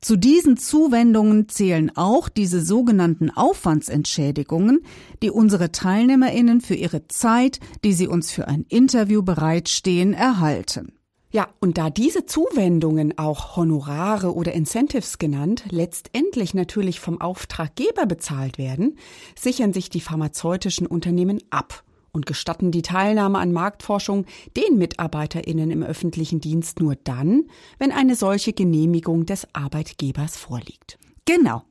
Zu 0.00 0.16
diesen 0.16 0.56
Zuwendungen 0.56 1.48
zählen 1.48 1.90
auch 1.96 2.28
diese 2.28 2.60
sogenannten 2.60 3.30
Aufwandsentschädigungen, 3.30 4.80
die 5.22 5.30
unsere 5.30 5.72
Teilnehmerinnen 5.72 6.60
für 6.60 6.74
ihre 6.74 7.08
Zeit, 7.08 7.60
die 7.84 7.92
sie 7.92 8.06
uns 8.06 8.30
für 8.30 8.46
ein 8.48 8.64
Interview 8.68 9.22
bereitstehen, 9.22 10.12
erhalten. 10.12 10.92
Ja, 11.32 11.48
und 11.60 11.76
da 11.76 11.90
diese 11.90 12.24
Zuwendungen, 12.24 13.18
auch 13.18 13.56
Honorare 13.56 14.34
oder 14.34 14.52
Incentives 14.52 15.18
genannt, 15.18 15.64
letztendlich 15.70 16.54
natürlich 16.54 17.00
vom 17.00 17.20
Auftraggeber 17.20 18.06
bezahlt 18.06 18.58
werden, 18.58 18.96
sichern 19.38 19.72
sich 19.72 19.90
die 19.90 20.00
pharmazeutischen 20.00 20.86
Unternehmen 20.86 21.42
ab 21.50 21.84
und 22.16 22.26
gestatten 22.26 22.70
die 22.70 22.82
Teilnahme 22.82 23.38
an 23.38 23.52
Marktforschung 23.52 24.24
den 24.56 24.78
Mitarbeiterinnen 24.78 25.70
im 25.70 25.82
öffentlichen 25.82 26.40
Dienst 26.40 26.80
nur 26.80 26.96
dann, 26.96 27.44
wenn 27.78 27.92
eine 27.92 28.16
solche 28.16 28.54
Genehmigung 28.54 29.26
des 29.26 29.46
Arbeitgebers 29.52 30.36
vorliegt. 30.36 30.98
Genau. 31.26 31.64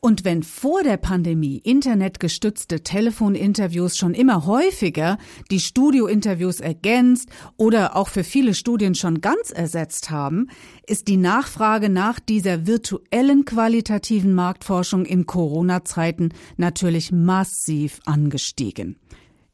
Und 0.00 0.24
wenn 0.24 0.42
vor 0.42 0.82
der 0.82 0.98
Pandemie 0.98 1.56
internetgestützte 1.64 2.82
Telefoninterviews 2.82 3.96
schon 3.96 4.14
immer 4.14 4.46
häufiger 4.46 5.18
die 5.50 5.60
Studiointerviews 5.60 6.60
ergänzt 6.60 7.30
oder 7.56 7.96
auch 7.96 8.08
für 8.08 8.22
viele 8.22 8.54
Studien 8.54 8.94
schon 8.94 9.20
ganz 9.20 9.50
ersetzt 9.50 10.10
haben, 10.10 10.48
ist 10.86 11.08
die 11.08 11.16
Nachfrage 11.16 11.88
nach 11.88 12.20
dieser 12.20 12.66
virtuellen 12.66 13.46
qualitativen 13.46 14.34
Marktforschung 14.34 15.06
in 15.06 15.26
Corona-Zeiten 15.26 16.28
natürlich 16.56 17.10
massiv 17.10 18.00
angestiegen. 18.04 18.96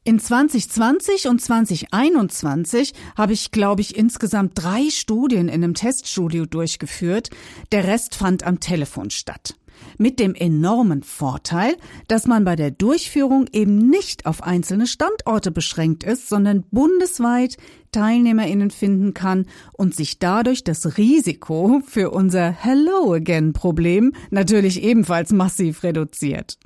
In 0.07 0.19
2020 0.19 1.29
und 1.29 1.41
2021 1.41 2.93
habe 3.17 3.33
ich, 3.33 3.53
glaube 3.53 3.81
ich, 3.81 3.97
insgesamt 3.97 4.53
drei 4.55 4.91
Studien 4.91 5.49
in 5.49 5.65
einem 5.65 5.73
Teststudio 5.73 6.45
durchgeführt. 6.45 7.31
Der 7.73 7.85
Rest 7.85 8.15
fand 8.15 8.45
am 8.45 8.61
Telefon 8.61 9.09
statt. 9.09 9.55
Mit 9.97 10.21
dem 10.21 10.35
enormen 10.35 11.03
Vorteil, 11.03 11.75
dass 12.07 12.27
man 12.27 12.45
bei 12.45 12.55
der 12.55 12.71
Durchführung 12.71 13.47
eben 13.53 13.89
nicht 13.89 14.27
auf 14.27 14.43
einzelne 14.43 14.87
Standorte 14.87 15.51
beschränkt 15.51 16.05
ist, 16.05 16.29
sondern 16.29 16.65
bundesweit 16.71 17.57
TeilnehmerInnen 17.93 18.71
finden 18.71 19.15
kann 19.15 19.47
und 19.73 19.95
sich 19.95 20.19
dadurch 20.19 20.65
das 20.65 20.99
Risiko 20.99 21.81
für 21.87 22.11
unser 22.11 22.51
Hello 22.51 23.15
Again 23.15 23.55
Problem 23.55 24.13
natürlich 24.31 24.83
ebenfalls 24.83 25.33
massiv 25.33 25.83
reduziert. 25.83 26.59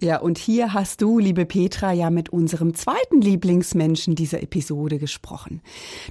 Ja, 0.00 0.18
und 0.18 0.38
hier 0.38 0.74
hast 0.74 1.02
du, 1.02 1.18
liebe 1.18 1.44
Petra, 1.46 1.92
ja 1.92 2.10
mit 2.10 2.30
unserem 2.30 2.74
zweiten 2.74 3.20
Lieblingsmenschen 3.20 4.14
dieser 4.14 4.42
Episode 4.42 4.98
gesprochen. 4.98 5.60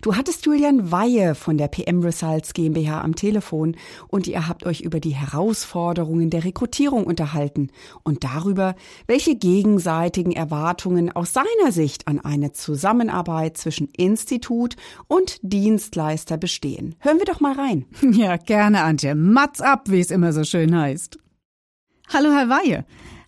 Du 0.01 0.15
hattest 0.15 0.45
Julian 0.45 0.91
Weihe 0.91 1.36
von 1.36 1.57
der 1.57 1.67
PM 1.67 2.01
Results 2.01 2.53
GmbH 2.53 3.01
am 3.01 3.15
Telefon 3.15 3.75
und 4.07 4.27
ihr 4.27 4.48
habt 4.48 4.65
euch 4.65 4.81
über 4.81 5.00
die 5.00 5.15
Herausforderungen 5.15 6.29
der 6.29 6.43
Rekrutierung 6.43 7.05
unterhalten 7.05 7.69
und 8.03 8.24
darüber, 8.24 8.75
welche 9.07 9.36
gegenseitigen 9.36 10.31
Erwartungen 10.31 11.12
aus 11.12 11.33
seiner 11.33 11.72
Sicht 11.72 12.07
an 12.07 12.19
eine 12.19 12.53
Zusammenarbeit 12.53 13.57
zwischen 13.57 13.88
Institut 13.98 14.75
und 15.07 15.39
Dienstleister 15.41 16.38
bestehen. 16.38 16.95
Hören 17.00 17.19
wir 17.19 17.25
doch 17.25 17.39
mal 17.39 17.53
rein. 17.53 17.86
Ja, 18.13 18.38
gerne, 18.38 18.83
Antje. 18.83 19.15
Mats 19.15 19.60
ab, 19.60 19.89
wie 19.89 20.00
es 20.00 20.12
immer 20.12 20.33
so 20.33 20.43
schön 20.43 20.77
heißt. 20.77 21.17
Hallo, 22.13 22.31
Herr 22.31 22.48
Weihe. 22.48 22.86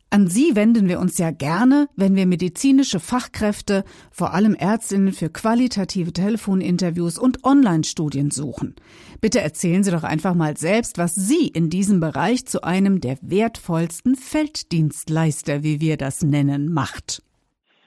An 0.10 0.28
Sie 0.28 0.56
wenden 0.56 0.88
wir 0.88 1.00
uns 1.00 1.18
ja 1.18 1.32
gerne, 1.32 1.90
wenn 1.96 2.16
wir 2.16 2.26
medizinische 2.26 3.00
Fachkräfte, 3.00 3.84
vor 4.12 4.34
allem 4.34 4.54
Ärztinnen 4.54 5.12
für 5.12 5.30
qualitative 5.30 6.14
Telefoninterviews 6.14 7.18
und 7.18 7.44
Online-Studien 7.44 8.32
suchen. 8.32 8.76
Bitte 9.20 9.42
erzählen 9.42 9.84
Sie 9.84 9.92
doch 9.92 10.04
einfach 10.04 10.34
mal 10.34 10.56
selbst, 10.58 10.98
was 10.98 11.16
Sie 11.16 11.48
in 11.48 11.70
diesem 11.70 12.00
Bereich 12.00 12.46
zu 12.46 12.64
einem 12.64 13.02
der 13.02 13.18
wertvollsten 13.22 14.16
Felddienstleister, 14.16 15.64
wie 15.64 15.82
wir 15.82 15.98
das 15.98 16.22
nennen, 16.22 16.72
macht. 16.72 17.22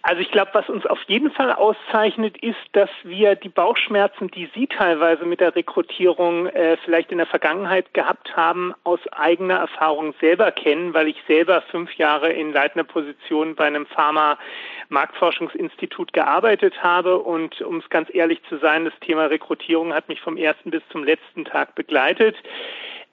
Also 0.03 0.21
ich 0.23 0.31
glaube, 0.31 0.53
was 0.55 0.69
uns 0.69 0.87
auf 0.87 1.03
jeden 1.09 1.33
Fall 1.33 1.53
auszeichnet, 1.53 2.37
ist, 2.39 2.57
dass 2.73 2.89
wir 3.03 3.35
die 3.35 3.49
Bauchschmerzen, 3.49 4.31
die 4.31 4.49
Sie 4.55 4.69
teilweise 4.69 5.27
mit 5.27 5.41
der 5.41 5.57
Rekrutierung 5.57 6.47
äh, 6.47 6.77
vielleicht 6.85 7.11
in 7.11 7.19
der 7.19 7.27
Vergangenheit 7.27 7.93
gehabt 7.95 8.37
haben, 8.37 8.75
aus 8.85 9.01
eigener 9.11 9.57
Erfahrung 9.57 10.15
selber 10.21 10.53
kennen, 10.53 10.95
weil 10.95 11.09
ich 11.09 11.17
selber 11.27 11.63
fünf 11.63 11.93
Jahre 11.95 12.33
in 12.33 12.53
leitender 12.53 12.85
Position 12.85 13.57
bei 13.57 13.67
einem 13.67 13.87
Pharma-Marktforschungsinstitut 13.87 16.13
gearbeitet 16.13 16.81
habe. 16.83 17.19
Und 17.19 17.61
um 17.61 17.79
es 17.79 17.91
ganz 17.91 18.09
ehrlich 18.13 18.41
zu 18.49 18.59
sein, 18.59 18.85
das 18.85 18.95
Thema 19.01 19.27
Rekrutierung 19.27 19.93
hat 19.93 20.09
mich 20.09 20.21
vom 20.21 20.37
ersten 20.37 20.71
bis 20.71 20.83
zum 20.91 21.03
letzten 21.03 21.45
Tag 21.45 21.75
begleitet. 21.75 22.37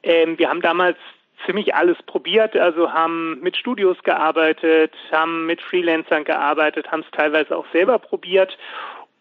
Ähm, 0.04 0.38
wir 0.38 0.50
haben 0.50 0.62
damals 0.62 1.00
ziemlich 1.46 1.76
alles 1.76 1.98
probiert, 2.04 2.56
also 2.56 2.92
haben 2.92 3.40
mit 3.42 3.58
Studios 3.58 4.02
gearbeitet, 4.04 4.94
haben 5.12 5.46
mit 5.46 5.62
Freelancern 5.62 6.24
gearbeitet, 6.24 6.92
haben 6.92 7.02
es 7.02 7.12
teilweise 7.12 7.56
auch 7.56 7.66
selber 7.72 8.00
probiert 8.00 8.58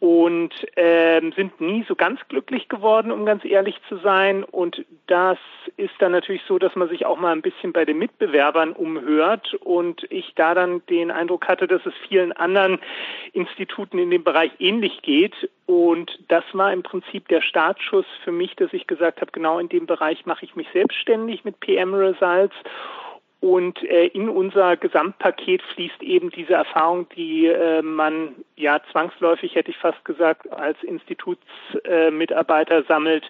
und 0.05 0.51
ähm, 0.77 1.33
sind 1.33 1.63
nie 1.63 1.83
so 1.89 1.95
ganz 1.95 2.21
glücklich 2.29 2.69
geworden, 2.69 3.11
um 3.11 3.25
ganz 3.25 3.43
ehrlich 3.43 3.81
zu 3.89 3.97
sein. 3.97 4.45
Und 4.45 4.85
das 5.07 5.39
ist 5.79 5.95
dann 5.99 6.13
natürlich 6.13 6.43
so, 6.47 6.59
dass 6.59 6.77
man 6.77 6.91
sich 6.91 7.07
auch 7.07 7.19
mal 7.19 7.33
ein 7.33 7.41
bisschen 7.41 7.73
bei 7.73 7.87
den 7.87 7.97
Mitbewerbern 7.97 8.75
umhört 8.75 9.55
und 9.55 10.05
ich 10.11 10.35
da 10.37 10.53
dann 10.53 10.83
den 10.91 11.11
Eindruck 11.11 11.49
hatte, 11.49 11.67
dass 11.67 11.87
es 11.87 11.95
vielen 12.07 12.33
anderen 12.33 12.81
Instituten 13.33 13.97
in 13.97 14.11
dem 14.11 14.25
Bereich 14.25 14.53
ähnlich 14.59 15.01
geht. 15.01 15.49
Und 15.65 16.19
das 16.29 16.45
war 16.53 16.71
im 16.71 16.83
Prinzip 16.83 17.29
der 17.29 17.41
Startschuss 17.41 18.05
für 18.25 18.33
mich, 18.33 18.55
dass 18.57 18.75
ich 18.75 18.87
gesagt 18.87 19.23
habe, 19.23 19.33
genau 19.33 19.59
in 19.59 19.71
dem 19.71 19.87
Bereich 19.87 20.27
mache 20.27 20.45
ich 20.45 20.55
mich 20.55 20.69
selbstständig 20.75 21.47
mit 21.47 21.61
PM 21.61 21.95
Results 21.95 22.55
und 23.45 23.83
äh, 23.83 24.07
in 24.07 24.31
unser 24.31 24.79
Gesamtpaket 24.79 25.61
fließt 25.75 26.03
eben 26.03 26.31
diese 26.31 26.55
Erfahrung, 26.55 27.07
die 27.15 27.45
äh, 27.45 27.83
man 27.83 28.31
ja 28.57 28.81
zwangsläufig, 28.91 29.55
hätte 29.55 29.71
ich 29.71 29.77
fast 29.77 30.03
gesagt, 30.07 30.51
als 30.51 30.83
Institutsmitarbeiter 30.83 32.79
äh, 32.79 32.85
sammelt, 32.89 33.29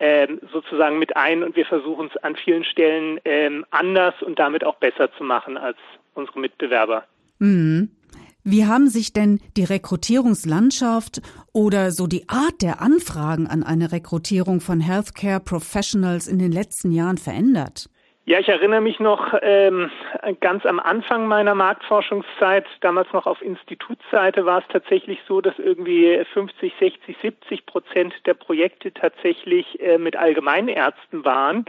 ähm, 0.00 0.40
sozusagen 0.52 0.98
mit 0.98 1.16
ein. 1.16 1.44
Und 1.44 1.54
wir 1.54 1.66
versuchen 1.66 2.10
es 2.12 2.16
an 2.24 2.34
vielen 2.34 2.64
Stellen 2.64 3.20
ähm, 3.24 3.64
anders 3.70 4.20
und 4.22 4.40
damit 4.40 4.64
auch 4.64 4.74
besser 4.74 5.08
zu 5.16 5.22
machen 5.22 5.56
als 5.56 5.78
unsere 6.14 6.40
Mitbewerber. 6.40 7.04
Mhm. 7.38 7.90
Wie 8.42 8.66
haben 8.66 8.88
sich 8.88 9.12
denn 9.12 9.38
die 9.56 9.62
Rekrutierungslandschaft 9.62 11.22
oder 11.52 11.92
so 11.92 12.08
die 12.08 12.28
Art 12.28 12.60
der 12.60 12.80
Anfragen 12.80 13.46
an 13.46 13.62
eine 13.62 13.92
Rekrutierung 13.92 14.60
von 14.60 14.80
Healthcare 14.80 15.38
Professionals 15.38 16.26
in 16.26 16.40
den 16.40 16.50
letzten 16.50 16.90
Jahren 16.90 17.18
verändert? 17.18 17.88
Ja, 18.26 18.38
ich 18.38 18.48
erinnere 18.48 18.80
mich 18.80 19.00
noch 19.00 19.34
ähm, 19.42 19.90
ganz 20.40 20.64
am 20.64 20.80
Anfang 20.80 21.26
meiner 21.26 21.54
Marktforschungszeit, 21.54 22.64
damals 22.80 23.12
noch 23.12 23.26
auf 23.26 23.42
Institutsseite, 23.42 24.46
war 24.46 24.60
es 24.60 24.64
tatsächlich 24.68 25.18
so, 25.28 25.42
dass 25.42 25.58
irgendwie 25.58 26.24
50, 26.32 26.72
60, 26.80 27.18
70 27.20 27.66
Prozent 27.66 28.14
der 28.24 28.32
Projekte 28.32 28.94
tatsächlich 28.94 29.78
äh, 29.78 29.98
mit 29.98 30.16
Allgemeinärzten 30.16 31.26
waren. 31.26 31.66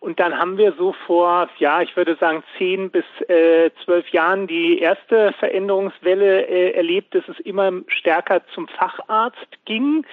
Und 0.00 0.18
dann 0.18 0.38
haben 0.38 0.56
wir 0.56 0.72
so 0.78 0.94
vor, 1.06 1.50
ja, 1.58 1.82
ich 1.82 1.94
würde 1.94 2.16
sagen, 2.16 2.42
zehn 2.56 2.90
bis 2.90 3.04
äh, 3.28 3.70
zwölf 3.84 4.08
Jahren 4.08 4.46
die 4.46 4.78
erste 4.78 5.32
Veränderungswelle 5.38 6.46
äh, 6.46 6.70
erlebt, 6.72 7.14
dass 7.14 7.28
es 7.28 7.38
immer 7.40 7.70
stärker 7.86 8.40
zum 8.54 8.66
Facharzt 8.66 9.64
ging. 9.66 10.06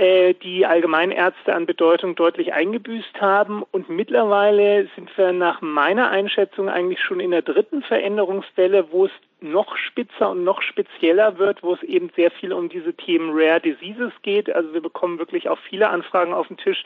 Äh, 0.00 0.32
die 0.32 0.64
Allgemeinärzte 0.64 1.54
an 1.54 1.66
Bedeutung 1.66 2.14
deutlich 2.14 2.54
eingebüßt 2.54 3.20
haben. 3.20 3.62
Und 3.70 3.90
mittlerweile 3.90 4.88
sind 4.94 5.14
wir 5.18 5.32
nach 5.32 5.60
meiner 5.60 6.08
Einschätzung 6.08 6.70
eigentlich 6.70 7.00
schon 7.00 7.20
in 7.20 7.32
der 7.32 7.42
dritten 7.42 7.82
Veränderungswelle, 7.82 8.90
wo 8.90 9.04
es 9.04 9.12
noch 9.42 9.76
spitzer 9.76 10.30
und 10.30 10.44
noch 10.44 10.62
spezieller 10.62 11.38
wird, 11.38 11.62
wo 11.62 11.74
es 11.74 11.82
eben 11.82 12.10
sehr 12.16 12.30
viel 12.30 12.52
um 12.52 12.68
diese 12.68 12.94
Themen 12.94 13.30
Rare 13.32 13.60
Diseases 13.60 14.12
geht. 14.22 14.54
Also 14.54 14.72
wir 14.72 14.80
bekommen 14.80 15.18
wirklich 15.18 15.48
auch 15.48 15.58
viele 15.68 15.88
Anfragen 15.88 16.32
auf 16.32 16.48
den 16.48 16.56
Tisch, 16.56 16.82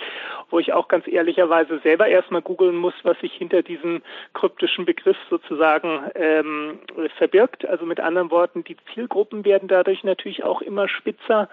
wo 0.51 0.59
ich 0.59 0.73
auch 0.73 0.89
ganz 0.89 1.07
ehrlicherweise 1.07 1.79
selber 1.81 2.07
erstmal 2.07 2.43
googeln 2.43 2.77
muss, 2.77 2.95
was 3.03 3.19
sich 3.21 3.33
hinter 3.33 3.63
diesem 3.63 4.03
kryptischen 4.35 4.85
Begriff 4.85 5.17
sozusagen 5.31 6.11
ähm, 6.15 6.79
verbirgt. 7.19 7.67
Also 7.67 7.87
mit 7.87 8.01
anderen 8.01 8.31
Worten, 8.31 8.65
die 8.65 8.77
Zielgruppen 8.93 9.45
werden 9.45 9.69
dadurch 9.69 10.05
natürlich 10.05 10.45
auch 10.45 10.63
immer 10.63 10.89
spitzer. 10.89 11.49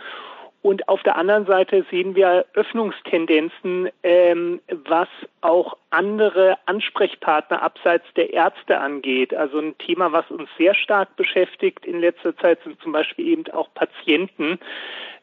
Und 0.62 0.88
auf 0.88 1.02
der 1.02 1.16
anderen 1.16 1.48
Seite 1.48 1.86
sehen 1.90 2.16
wir 2.16 2.46
Öffnungstendenzen, 2.54 3.90
ähm, 4.04 4.62
was 4.86 5.08
auch 5.42 5.76
andere 5.90 6.58
Ansprechpartner 6.68 7.64
abseits 7.64 8.06
der 8.16 8.32
Ärzte 8.32 8.80
angeht. 8.80 9.34
Also 9.34 9.58
ein 9.58 9.76
Thema, 9.80 10.12
was 10.12 10.30
uns 10.30 10.50
sehr 10.60 10.76
stark 10.76 11.16
beschäftigt 11.16 11.86
in 11.86 12.00
letzter 12.00 12.38
Zeit, 12.38 12.60
sind 12.64 12.80
zum 12.82 12.92
Beispiel 12.92 13.28
eben 13.28 13.48
auch 13.52 13.74
Patienten, 13.74 14.60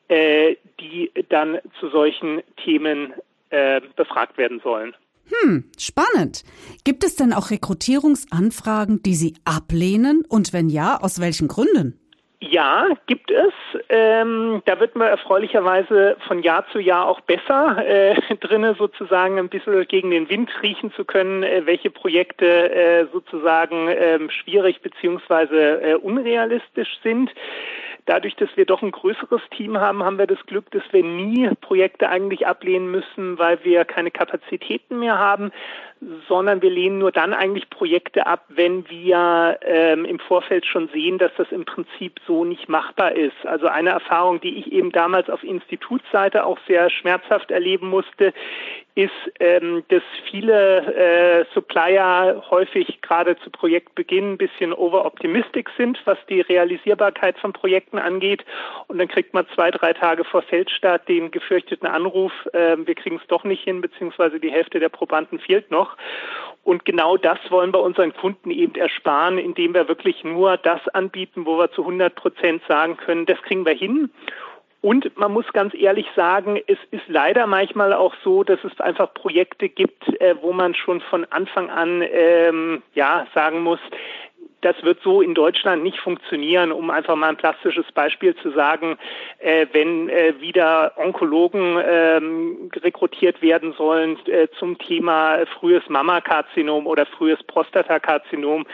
äh, 0.09 0.57
die 0.81 1.13
dann 1.29 1.59
zu 1.79 1.89
solchen 1.89 2.43
Themen 2.65 3.15
äh, 3.51 3.81
befragt 3.95 4.39
werden 4.39 4.61
sollen. 4.61 4.95
Hm, 5.43 5.71
spannend. 5.79 6.43
Gibt 6.85 7.05
es 7.05 7.15
denn 7.15 7.33
auch 7.33 7.51
Rekrutierungsanfragen, 7.51 9.03
die 9.03 9.15
Sie 9.15 9.35
ablehnen? 9.45 10.25
Und 10.29 10.53
wenn 10.53 10.69
ja, 10.69 10.99
aus 11.01 11.21
welchen 11.21 11.49
Gründen? 11.49 12.01
Ja, 12.41 12.87
gibt 13.07 13.33
es. 13.33 13.53
Ähm, 13.89 14.63
da 14.65 14.79
wird 14.79 14.95
man 14.95 15.09
erfreulicherweise 15.09 16.17
von 16.29 16.41
Jahr 16.41 16.65
zu 16.71 16.79
Jahr 16.79 17.09
auch 17.09 17.21
besser 17.23 17.85
äh, 17.85 18.15
drinne, 18.41 18.77
sozusagen 18.79 19.39
ein 19.39 19.49
bisschen 19.49 19.87
gegen 19.89 20.11
den 20.11 20.29
Wind 20.29 20.51
riechen 20.63 20.93
zu 20.93 21.05
können, 21.05 21.43
äh, 21.43 21.67
welche 21.67 21.91
Projekte 21.91 22.47
äh, 22.71 23.07
sozusagen 23.13 23.89
äh, 23.89 24.21
schwierig 24.31 24.81
beziehungsweise 24.83 25.83
äh, 25.83 25.95
unrealistisch 25.95 27.01
sind. 27.03 27.33
Dadurch, 28.09 28.37
dass 28.37 28.49
wir 28.57 28.65
doch 28.65 28.81
ein 28.81 28.91
größeres 28.91 29.43
Team 29.55 29.79
haben, 29.79 30.03
haben 30.03 30.17
wir 30.17 30.27
das 30.27 30.39
Glück, 30.47 30.71
dass 30.71 30.83
wir 30.93 31.05
nie 31.05 31.51
Projekte 31.61 32.09
eigentlich 32.09 32.47
ablehnen 32.47 32.91
müssen, 32.91 33.39
weil 33.39 33.63
wir 33.65 33.85
keine 33.85 34.11
Kapazitäten 34.11 34.99
mehr 34.99 35.19
haben, 35.19 35.53
sondern 36.27 36.63
wir 36.63 36.71
lehnen 36.71 36.99
nur 36.99 37.13
dann 37.13 37.35
eigentlich 37.35 37.69
Projekte 37.69 38.27
ab, 38.27 38.47
wenn 38.49 38.89
wir 38.89 39.59
ähm, 39.61 40.07
im 40.07 40.21
Vorfeld 40.21 40.65
schon 40.65 40.89
sehen, 40.89 41.19
dass 41.19 41.33
das 41.37 41.53
im 41.53 41.67
Prinzip 41.67 42.19
so 42.27 42.47
nicht 42.47 42.71
machbar 42.71 43.13
ist. 43.13 43.45
Also 43.45 43.67
eine 43.67 43.91
Erfahrung, 43.91 44.41
die 44.41 44.57
ich 44.57 44.73
eben 44.73 44.91
damals 44.91 45.29
auf 45.29 45.45
Institutsseite 45.45 46.47
auch 46.47 46.59
sehr 46.67 46.89
schmerzhaft 46.89 47.51
erleben 47.51 47.91
musste, 47.91 48.33
ist, 48.99 49.13
ähm, 49.39 49.85
dass 49.91 50.03
viele 50.29 50.81
äh, 50.93 51.45
Supplier 51.55 52.43
häufig 52.51 53.01
gerade 53.01 53.37
zu 53.39 53.49
Projektbeginn 53.49 54.33
ein 54.33 54.39
bisschen 54.39 54.73
overoptimistic 54.73 55.71
sind, 55.77 56.01
was 56.05 56.19
die 56.29 56.41
Realisierbarkeit 56.41 57.39
von 57.39 57.53
Projekten 57.53 57.99
angeht. 57.99 58.45
Und 58.89 58.99
dann 58.99 59.07
kriegt 59.07 59.35
man 59.35 59.47
zwei, 59.55 59.71
drei 59.71 59.93
Tage 59.93 60.25
vor 60.25 60.43
Feldstart 60.43 61.09
den 61.09 61.31
gefürchteten 61.31 61.87
Anruf, 61.87 62.33
äh, 62.53 62.77
wir 62.77 62.97
kriegen 62.97 63.21
es 63.23 63.27
doch 63.29 63.45
nicht 63.45 63.63
hin, 63.63 63.81
beziehungsweise 63.81 64.41
die 64.41 64.51
Hälfte 64.51 64.81
der 64.81 64.89
Probanden 64.89 65.39
fehlt 65.39 65.71
noch. 65.71 65.97
Und 66.65 66.85
genau 66.85 67.17
das 67.17 67.39
wollen 67.51 67.73
wir 67.73 67.81
unseren 67.81 68.13
Kunden 68.13 68.51
eben 68.51 68.75
ersparen, 68.75 69.39
indem 69.39 69.75
wir 69.75 69.87
wirklich 69.87 70.25
nur 70.25 70.57
das 70.57 70.87
anbieten, 70.89 71.47
wo 71.47 71.57
wir 71.57 71.71
zu 71.71 71.83
100 71.83 72.17
Prozent 72.17 72.63
sagen 72.67 72.97
können, 72.97 73.27
das 73.27 73.41
kriegen 73.43 73.65
wir 73.65 73.75
hin. 73.75 74.11
Und 74.81 75.17
man 75.19 75.33
muss 75.33 75.47
ganz 75.53 75.75
ehrlich 75.75 76.07
sagen, 76.15 76.61
es 76.69 76.79
ist 76.93 77.03
leider 77.09 77.47
manchmal 77.49 77.93
auch 77.93 78.15
so, 78.23 78.45
dass 78.45 78.63
es 78.63 78.79
einfach 78.81 79.13
Projekte 79.13 79.69
gibt, 79.69 80.09
äh, 80.21 80.37
wo 80.41 80.53
man 80.53 80.75
schon 80.75 81.01
von 81.01 81.25
Anfang 81.31 81.69
an 81.69 82.03
ähm, 82.09 82.83
ja 82.95 83.27
sagen 83.35 83.61
muss, 83.63 83.81
das 84.61 84.75
wird 84.83 85.01
so 85.03 85.23
in 85.23 85.35
Deutschland 85.35 85.83
nicht 85.83 85.99
funktionieren, 85.99 86.73
um 86.73 86.91
einfach 86.91 87.17
mal 87.17 87.29
ein 87.29 87.37
plastisches 87.37 87.87
Beispiel 87.93 88.35
zu 88.37 88.51
sagen, 88.51 88.99
äh, 89.39 89.67
wenn 89.73 90.09
äh, 90.09 90.35
wieder 90.41 90.93
Onkologen 90.97 91.79
ähm, 91.85 92.71
rekrutiert 92.83 93.41
werden 93.41 93.73
sollen 93.75 94.19
äh, 94.27 94.49
zum 94.59 94.79
Thema 94.79 95.47
frühes 95.59 95.89
Mammakarzinom 95.89 96.87
oder 96.87 97.07
frühes 97.07 97.43
Prostatakarzinom, 97.45 98.67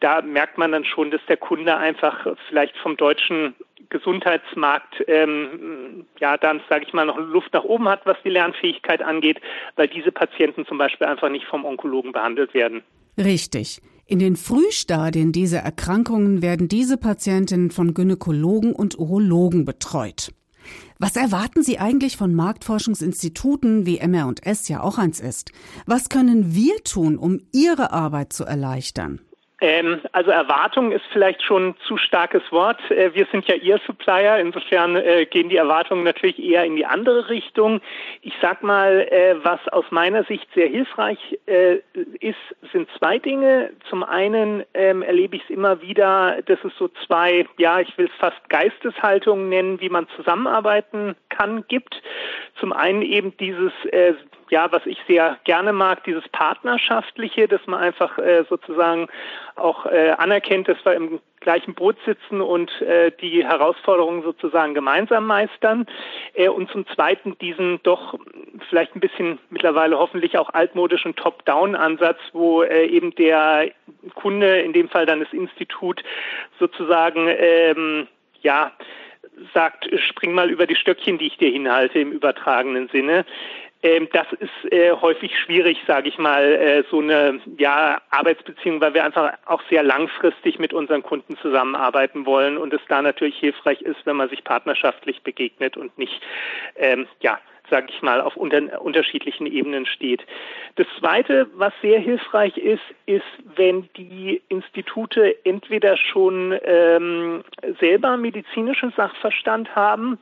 da 0.00 0.22
merkt 0.22 0.58
man 0.58 0.72
dann 0.72 0.84
schon, 0.84 1.10
dass 1.10 1.24
der 1.28 1.36
Kunde 1.36 1.76
einfach 1.76 2.26
vielleicht 2.48 2.76
vom 2.78 2.96
deutschen 2.96 3.54
Gesundheitsmarkt 3.90 5.04
ähm, 5.08 6.06
ja 6.18 6.36
dann, 6.36 6.60
sage 6.68 6.84
ich 6.86 6.92
mal, 6.92 7.06
noch 7.06 7.18
Luft 7.18 7.52
nach 7.52 7.64
oben 7.64 7.88
hat, 7.88 8.06
was 8.06 8.16
die 8.24 8.30
Lernfähigkeit 8.30 9.02
angeht, 9.02 9.40
weil 9.76 9.88
diese 9.88 10.12
Patienten 10.12 10.66
zum 10.66 10.78
Beispiel 10.78 11.06
einfach 11.06 11.28
nicht 11.28 11.46
vom 11.46 11.64
Onkologen 11.64 12.12
behandelt 12.12 12.54
werden. 12.54 12.82
Richtig. 13.16 13.80
In 14.06 14.18
den 14.18 14.36
Frühstadien 14.36 15.32
dieser 15.32 15.60
Erkrankungen 15.60 16.42
werden 16.42 16.68
diese 16.68 16.98
Patientinnen 16.98 17.70
von 17.70 17.94
Gynäkologen 17.94 18.74
und 18.74 18.98
Urologen 18.98 19.64
betreut. 19.64 20.30
Was 20.98 21.16
erwarten 21.16 21.62
Sie 21.62 21.78
eigentlich 21.78 22.16
von 22.16 22.34
Marktforschungsinstituten, 22.34 23.86
wie 23.86 23.98
MR&S 23.98 24.68
ja 24.68 24.82
auch 24.82 24.98
eins 24.98 25.20
ist? 25.20 25.52
Was 25.86 26.08
können 26.08 26.54
wir 26.54 26.82
tun, 26.84 27.16
um 27.16 27.40
Ihre 27.52 27.92
Arbeit 27.92 28.32
zu 28.32 28.44
erleichtern? 28.44 29.20
Ähm, 29.66 30.02
also 30.12 30.30
Erwartung 30.30 30.92
ist 30.92 31.06
vielleicht 31.10 31.42
schon 31.42 31.68
ein 31.68 31.74
zu 31.88 31.96
starkes 31.96 32.42
Wort. 32.52 32.78
Äh, 32.90 33.14
wir 33.14 33.26
sind 33.32 33.48
ja 33.48 33.54
Ihr 33.54 33.80
Supplier, 33.86 34.36
insofern 34.36 34.94
äh, 34.94 35.24
gehen 35.24 35.48
die 35.48 35.56
Erwartungen 35.56 36.04
natürlich 36.04 36.38
eher 36.38 36.66
in 36.66 36.76
die 36.76 36.84
andere 36.84 37.30
Richtung. 37.30 37.80
Ich 38.20 38.34
sag 38.42 38.62
mal, 38.62 39.08
äh, 39.10 39.36
was 39.42 39.66
aus 39.68 39.86
meiner 39.88 40.22
Sicht 40.24 40.46
sehr 40.54 40.68
hilfreich 40.68 41.18
äh, 41.46 41.76
ist, 42.20 42.36
sind 42.74 42.90
zwei 42.98 43.18
Dinge. 43.18 43.70
Zum 43.88 44.02
einen 44.04 44.64
ähm, 44.74 45.00
erlebe 45.00 45.36
ich 45.36 45.44
es 45.44 45.48
immer 45.48 45.80
wieder, 45.80 46.42
dass 46.44 46.58
es 46.62 46.76
so 46.78 46.90
zwei, 47.06 47.46
ja, 47.56 47.80
ich 47.80 47.96
will 47.96 48.10
es 48.12 48.20
fast 48.20 48.46
Geisteshaltungen 48.50 49.48
nennen, 49.48 49.80
wie 49.80 49.88
man 49.88 50.06
zusammenarbeiten 50.14 51.16
kann, 51.30 51.64
gibt. 51.68 52.02
Zum 52.60 52.74
einen 52.74 53.00
eben 53.00 53.34
dieses 53.38 53.72
äh, 53.86 54.12
ja, 54.50 54.70
was 54.72 54.86
ich 54.86 54.98
sehr 55.06 55.38
gerne 55.44 55.72
mag, 55.72 56.04
dieses 56.04 56.28
Partnerschaftliche, 56.28 57.48
dass 57.48 57.66
man 57.66 57.80
einfach 57.80 58.18
äh, 58.18 58.44
sozusagen 58.48 59.08
auch 59.56 59.86
äh, 59.86 60.10
anerkennt, 60.10 60.68
dass 60.68 60.84
wir 60.84 60.94
im 60.94 61.20
gleichen 61.40 61.74
Boot 61.74 61.96
sitzen 62.04 62.40
und 62.40 62.70
äh, 62.80 63.12
die 63.20 63.44
Herausforderungen 63.44 64.22
sozusagen 64.22 64.74
gemeinsam 64.74 65.26
meistern. 65.26 65.86
Äh, 66.32 66.48
und 66.48 66.70
zum 66.70 66.86
Zweiten 66.88 67.38
diesen 67.38 67.80
doch 67.82 68.18
vielleicht 68.68 68.96
ein 68.96 69.00
bisschen 69.00 69.38
mittlerweile 69.50 69.98
hoffentlich 69.98 70.36
auch 70.38 70.50
altmodischen 70.52 71.14
Top-Down-Ansatz, 71.14 72.18
wo 72.32 72.62
äh, 72.62 72.86
eben 72.86 73.14
der 73.14 73.70
Kunde, 74.14 74.60
in 74.60 74.72
dem 74.72 74.88
Fall 74.88 75.06
dann 75.06 75.20
das 75.20 75.32
Institut, 75.32 76.02
sozusagen 76.58 77.28
ähm, 77.28 78.08
ja 78.40 78.72
sagt, 79.52 79.88
spring 79.98 80.32
mal 80.32 80.50
über 80.50 80.66
die 80.66 80.76
Stöckchen, 80.76 81.18
die 81.18 81.26
ich 81.26 81.36
dir 81.36 81.50
hinhalte 81.50 81.98
im 81.98 82.12
übertragenen 82.12 82.88
Sinne. 82.88 83.24
Ähm, 83.84 84.08
das 84.12 84.26
ist 84.40 84.72
äh, 84.72 84.92
häufig 84.92 85.38
schwierig, 85.38 85.76
sage 85.86 86.08
ich 86.08 86.16
mal, 86.16 86.42
äh, 86.42 86.84
so 86.90 87.00
eine 87.00 87.38
ja, 87.58 88.00
Arbeitsbeziehung, 88.08 88.80
weil 88.80 88.94
wir 88.94 89.04
einfach 89.04 89.34
auch 89.44 89.60
sehr 89.68 89.82
langfristig 89.82 90.58
mit 90.58 90.72
unseren 90.72 91.02
Kunden 91.02 91.36
zusammenarbeiten 91.36 92.24
wollen 92.24 92.56
und 92.56 92.72
es 92.72 92.80
da 92.88 93.02
natürlich 93.02 93.36
hilfreich 93.36 93.82
ist, 93.82 94.06
wenn 94.06 94.16
man 94.16 94.30
sich 94.30 94.42
partnerschaftlich 94.42 95.22
begegnet 95.22 95.76
und 95.76 95.96
nicht 95.98 96.18
ähm, 96.76 97.06
ja 97.20 97.38
sage 97.70 97.86
ich 97.88 98.02
mal, 98.02 98.20
auf 98.20 98.36
unter, 98.36 98.82
unterschiedlichen 98.82 99.46
Ebenen 99.46 99.86
steht. 99.86 100.22
Das 100.76 100.86
Zweite, 100.98 101.46
was 101.54 101.72
sehr 101.80 101.98
hilfreich 101.98 102.56
ist, 102.58 102.82
ist, 103.06 103.24
wenn 103.56 103.88
die 103.96 104.42
Institute 104.50 105.34
entweder 105.44 105.96
schon 105.96 106.58
ähm, 106.62 107.42
selber 107.80 108.18
medizinischen 108.18 108.92
Sachverstand 108.96 109.74
haben, 109.74 110.18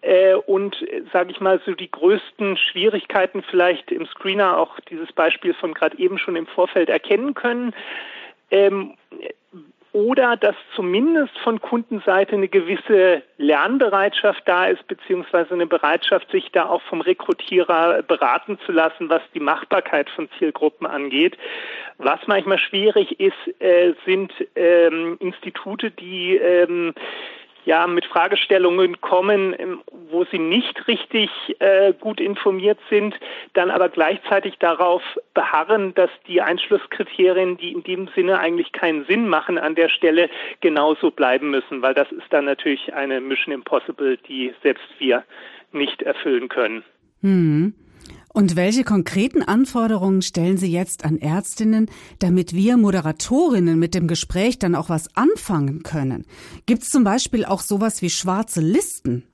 äh, 0.00 0.34
und, 0.34 0.76
sage 1.12 1.30
ich 1.30 1.40
mal, 1.40 1.60
so 1.66 1.74
die 1.74 1.90
größten 1.90 2.56
Schwierigkeiten 2.56 3.42
vielleicht 3.42 3.90
im 3.90 4.06
Screener 4.06 4.56
auch 4.58 4.78
dieses 4.88 5.12
Beispiel 5.12 5.54
von 5.54 5.74
gerade 5.74 5.98
eben 5.98 6.18
schon 6.18 6.36
im 6.36 6.46
Vorfeld 6.46 6.88
erkennen 6.88 7.34
können. 7.34 7.74
Ähm, 8.50 8.94
oder 9.92 10.36
dass 10.36 10.54
zumindest 10.76 11.36
von 11.38 11.60
Kundenseite 11.60 12.36
eine 12.36 12.48
gewisse 12.48 13.22
Lernbereitschaft 13.38 14.42
da 14.46 14.66
ist, 14.66 14.86
beziehungsweise 14.86 15.54
eine 15.54 15.66
Bereitschaft, 15.66 16.30
sich 16.30 16.50
da 16.52 16.66
auch 16.66 16.82
vom 16.82 17.00
Rekrutierer 17.00 18.02
beraten 18.02 18.58
zu 18.66 18.72
lassen, 18.72 19.08
was 19.08 19.22
die 19.34 19.40
Machbarkeit 19.40 20.10
von 20.10 20.28
Zielgruppen 20.38 20.86
angeht. 20.86 21.36
Was 21.96 22.20
manchmal 22.26 22.58
schwierig 22.58 23.18
ist, 23.18 23.60
äh, 23.60 23.94
sind 24.04 24.32
ähm, 24.54 25.16
Institute, 25.20 25.90
die 25.90 26.36
ähm, 26.36 26.94
ja 27.68 27.86
mit 27.86 28.06
Fragestellungen 28.06 28.98
kommen, 29.02 29.54
ähm, 29.58 29.82
wo 30.10 30.24
sie 30.24 30.38
nicht 30.38 30.88
richtig 30.88 31.30
äh, 31.58 31.92
gut 31.92 32.18
informiert 32.18 32.78
sind, 32.88 33.14
dann 33.52 33.70
aber 33.70 33.90
gleichzeitig 33.90 34.56
darauf 34.58 35.02
beharren, 35.34 35.94
dass 35.94 36.08
die 36.26 36.40
Einschlusskriterien, 36.40 37.58
die 37.58 37.72
in 37.72 37.82
dem 37.82 38.08
Sinne 38.14 38.38
eigentlich 38.38 38.72
keinen 38.72 39.04
Sinn 39.04 39.28
machen, 39.28 39.58
an 39.58 39.74
der 39.74 39.90
Stelle 39.90 40.30
genauso 40.62 41.10
bleiben 41.10 41.50
müssen, 41.50 41.82
weil 41.82 41.92
das 41.92 42.10
ist 42.10 42.32
dann 42.32 42.46
natürlich 42.46 42.94
eine 42.94 43.20
Mission 43.20 43.52
Impossible, 43.54 44.16
die 44.16 44.54
selbst 44.62 44.88
wir 44.98 45.24
nicht 45.70 46.00
erfüllen 46.00 46.48
können. 46.48 46.82
Hm. 47.20 47.74
Und 48.38 48.54
welche 48.54 48.84
konkreten 48.84 49.42
Anforderungen 49.42 50.22
stellen 50.22 50.58
Sie 50.58 50.70
jetzt 50.70 51.04
an 51.04 51.18
Ärztinnen, 51.18 51.90
damit 52.20 52.54
wir 52.54 52.76
Moderatorinnen 52.76 53.76
mit 53.76 53.96
dem 53.96 54.06
Gespräch 54.06 54.60
dann 54.60 54.76
auch 54.76 54.88
was 54.88 55.08
anfangen 55.16 55.82
können? 55.82 56.24
Gibt 56.64 56.82
es 56.82 56.88
zum 56.88 57.02
Beispiel 57.02 57.44
auch 57.44 57.58
sowas 57.58 58.00
wie 58.00 58.10
schwarze 58.10 58.60
Listen? 58.60 59.26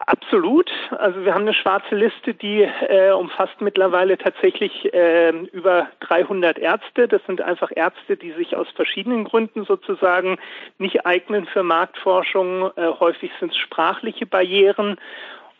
Absolut. 0.00 0.68
Also 0.98 1.24
wir 1.24 1.32
haben 1.32 1.42
eine 1.42 1.54
schwarze 1.54 1.94
Liste, 1.94 2.34
die 2.34 2.62
äh, 2.62 3.12
umfasst 3.12 3.60
mittlerweile 3.60 4.18
tatsächlich 4.18 4.92
äh, 4.92 5.30
über 5.52 5.86
300 6.00 6.58
Ärzte. 6.58 7.06
Das 7.06 7.22
sind 7.26 7.40
einfach 7.40 7.70
Ärzte, 7.72 8.16
die 8.16 8.32
sich 8.32 8.56
aus 8.56 8.66
verschiedenen 8.74 9.22
Gründen 9.22 9.64
sozusagen 9.64 10.38
nicht 10.78 11.06
eignen 11.06 11.46
für 11.46 11.62
Marktforschung. 11.62 12.72
Äh, 12.74 12.88
häufig 12.98 13.30
sind 13.38 13.52
es 13.52 13.58
sprachliche 13.58 14.26
Barrieren 14.26 14.96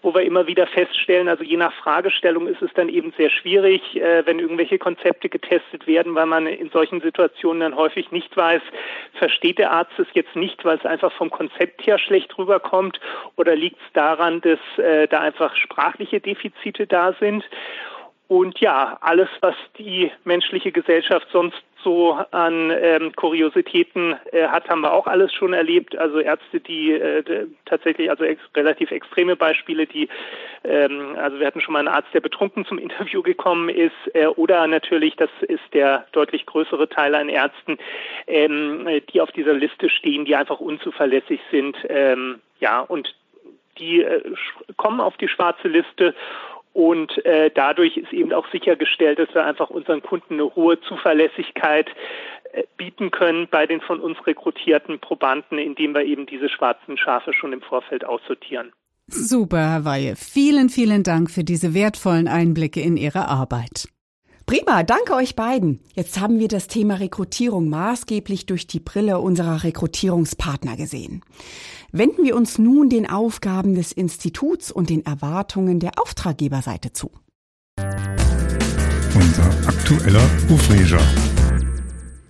wo 0.05 0.14
wir 0.14 0.23
immer 0.23 0.47
wieder 0.47 0.67
feststellen, 0.67 1.29
also 1.29 1.43
je 1.43 1.57
nach 1.57 1.73
Fragestellung 1.73 2.47
ist 2.47 2.61
es 2.61 2.71
dann 2.75 2.90
eben 2.90 3.12
sehr 3.17 3.31
schwierig, 3.31 3.97
äh, 3.97 4.25
wenn 4.27 4.38
irgendwelche 4.38 4.79
Konzepte 4.79 5.31
getestet 5.31 5.87
werden, 5.87 6.14
weil 6.14 6.27
man 6.27 6.47
in 6.47 6.69
solchen 6.71 7.01
Situationen 7.01 7.61
dann 7.61 7.75
häufig 7.75 8.12
nicht 8.12 8.37
weiß, 8.37 8.61
versteht 9.14 9.59
der 9.59 9.71
Arzt 9.71 9.99
es 9.99 10.07
jetzt 10.12 10.37
nicht, 10.37 10.62
weil 10.64 10.77
es 10.77 10.85
einfach 10.85 11.11
vom 11.12 11.31
Konzept 11.31 11.87
her 11.87 11.99
schlecht 11.99 12.37
rüberkommt 12.37 13.01
oder 13.37 13.57
liegt 13.57 13.81
es 13.81 13.93
daran, 13.95 14.43
dass 14.43 14.59
äh, 14.77 15.09
da 15.09 15.21
einfach 15.21 15.57
sprachliche 15.57 16.21
Defizite 16.21 16.87
da 16.87 17.14
sind. 17.19 17.43
Und 18.29 18.61
ja, 18.61 18.99
alles, 19.01 19.29
was 19.40 19.55
die 19.79 20.12
menschliche 20.25 20.71
Gesellschaft 20.71 21.29
sonst 21.33 21.62
so 21.85 22.18
an 22.31 22.73
ähm, 22.73 23.14
Kuriositäten 23.14 24.16
äh, 24.33 24.49
hat, 24.49 24.68
haben 24.68 24.81
wir 24.81 24.92
auch 24.92 25.07
alles 25.07 25.33
schon 25.33 25.53
erlebt. 25.53 25.97
Also 25.97 26.18
Ärzte, 26.18 26.59
die 26.59 26.92
äh, 26.92 27.47
tatsächlich, 27.66 28.11
also 28.11 28.25
ex 28.25 28.40
relativ 28.57 28.90
extreme 28.90 29.37
Beispiele, 29.37 29.87
die, 29.87 30.09
ähm, 30.64 31.14
also 31.16 31.38
wir 31.38 31.47
hatten 31.47 31.61
schon 31.61 31.75
mal 31.75 31.81
einen 31.81 31.88
Arzt, 31.88 32.12
der 32.12 32.20
betrunken 32.20 32.64
zum 32.64 32.79
Interview 32.79 33.23
gekommen 33.23 33.68
ist, 33.68 33.92
äh, 34.14 34.27
oder 34.27 34.66
natürlich, 34.66 35.14
das 35.16 35.31
ist 35.42 35.62
der 35.73 36.07
deutlich 36.12 36.47
größere 36.47 36.88
Teil 36.88 37.14
an 37.14 37.29
Ärzten, 37.29 37.79
ähm, 38.27 38.88
die 39.12 39.20
auf 39.20 39.31
dieser 39.31 39.55
Liste 39.55 39.88
stehen, 39.90 40.25
die 40.25 40.35
einfach 40.35 40.59
unzuverlässig 40.59 41.40
sind. 41.51 41.77
Ähm, 41.88 42.40
ja, 42.59 42.81
und 42.81 43.14
die 43.79 44.03
äh, 44.03 44.23
kommen 44.77 45.01
auf 45.01 45.16
die 45.16 45.29
schwarze 45.29 45.68
Liste 45.68 46.14
und 46.75 47.25
äh, 47.25 47.51
dadurch 47.55 47.97
ist 47.97 48.13
eben 48.13 48.33
auch 48.33 48.51
sichergestellt, 48.51 49.21
dass 49.21 49.33
wir 49.33 49.47
einfach 49.47 49.71
unseren 49.71 50.03
Kunden 50.03 50.35
eine 50.35 50.55
hohe 50.57 50.79
Zuverlässigkeit 50.81 51.89
äh, 52.53 52.65
bieten 52.77 53.13
können 53.13 53.47
bei 53.49 53.65
den 53.65 53.81
von 53.81 54.01
uns 54.01 54.19
rekrutierten 54.27 54.99
Probanden, 54.99 55.59
indem 55.59 55.95
wir 55.95 56.03
eben 56.03 56.27
diese 56.27 56.49
schwarzen 56.49 56.99
Schafe 56.99 57.33
schon 57.33 57.53
im 57.53 57.63
Vorfeld 57.63 58.05
aussortieren. 58.05 58.73
Super, 59.07 59.71
Herr 59.71 59.85
Weihe. 59.85 60.17
Vielen, 60.17 60.69
vielen 60.69 61.05
Dank 61.05 61.31
für 61.31 61.45
diese 61.45 61.75
wertvollen 61.75 62.27
Einblicke 62.27 62.81
in 62.81 62.97
Ihre 62.97 63.29
Arbeit. 63.29 63.89
Prima, 64.46 64.83
danke 64.83 65.14
euch 65.14 65.37
beiden. 65.37 65.80
Jetzt 65.94 66.20
haben 66.20 66.38
wir 66.38 66.48
das 66.48 66.66
Thema 66.66 66.96
Rekrutierung 66.96 67.70
maßgeblich 67.70 68.44
durch 68.44 68.66
die 68.66 68.80
Brille 68.80 69.18
unserer 69.18 69.64
Rekrutierungspartner 69.64 70.76
gesehen. 70.76 71.22
Wenden 71.92 72.24
wir 72.24 72.37
uns 72.37 72.59
nun 72.59 72.90
den 72.90 73.09
Aufgaben 73.09 73.74
des 73.74 73.92
Instituts 73.92 74.70
und 74.70 74.90
den 74.90 75.07
Erwartungen 75.07 75.80
der 75.80 75.92
Auftraggeberseite 75.98 76.92
zu. 76.92 77.11
Unser 79.14 79.50
aktueller 79.66 80.28
Ufreger. 80.50 81.00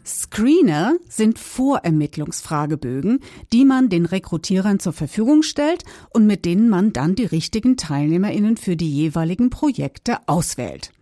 Screener 0.06 0.96
sind 1.08 1.38
Vorermittlungsfragebögen, 1.38 3.20
die 3.52 3.64
man 3.64 3.88
den 3.88 4.06
Rekrutierern 4.06 4.78
zur 4.78 4.92
Verfügung 4.92 5.42
stellt 5.42 5.82
und 6.10 6.26
mit 6.26 6.44
denen 6.44 6.68
man 6.68 6.92
dann 6.92 7.16
die 7.16 7.24
richtigen 7.24 7.76
Teilnehmerinnen 7.76 8.56
für 8.56 8.76
die 8.76 8.90
jeweiligen 8.90 9.50
Projekte 9.50 10.18
auswählt. 10.26 10.92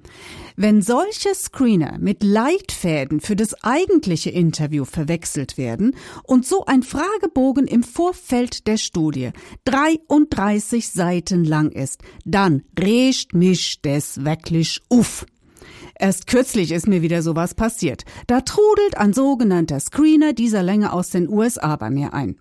Wenn 0.56 0.82
solche 0.82 1.34
Screener 1.34 1.98
mit 1.98 2.22
Leitfäden 2.22 3.20
für 3.20 3.36
das 3.36 3.54
eigentliche 3.64 4.30
Interview 4.30 4.84
verwechselt 4.84 5.56
werden 5.56 5.96
und 6.24 6.46
so 6.46 6.66
ein 6.66 6.82
Fragebogen 6.82 7.66
im 7.66 7.82
Vorfeld 7.82 8.66
der 8.66 8.76
Studie 8.76 9.30
33 9.64 10.88
Seiten 10.88 11.44
lang 11.44 11.70
ist, 11.70 12.02
dann 12.24 12.62
recht 12.78 13.34
mich 13.34 13.80
des 13.80 14.24
wirklich 14.24 14.80
uff. 14.90 15.24
Erst 15.98 16.26
kürzlich 16.26 16.72
ist 16.72 16.88
mir 16.88 17.00
wieder 17.00 17.22
sowas 17.22 17.54
passiert. 17.54 18.04
Da 18.26 18.40
trudelt 18.40 18.96
ein 18.96 19.12
sogenannter 19.12 19.78
Screener 19.80 20.32
dieser 20.32 20.62
Länge 20.62 20.92
aus 20.92 21.10
den 21.10 21.28
USA 21.28 21.76
bei 21.76 21.90
mir 21.90 22.12
ein. 22.12 22.36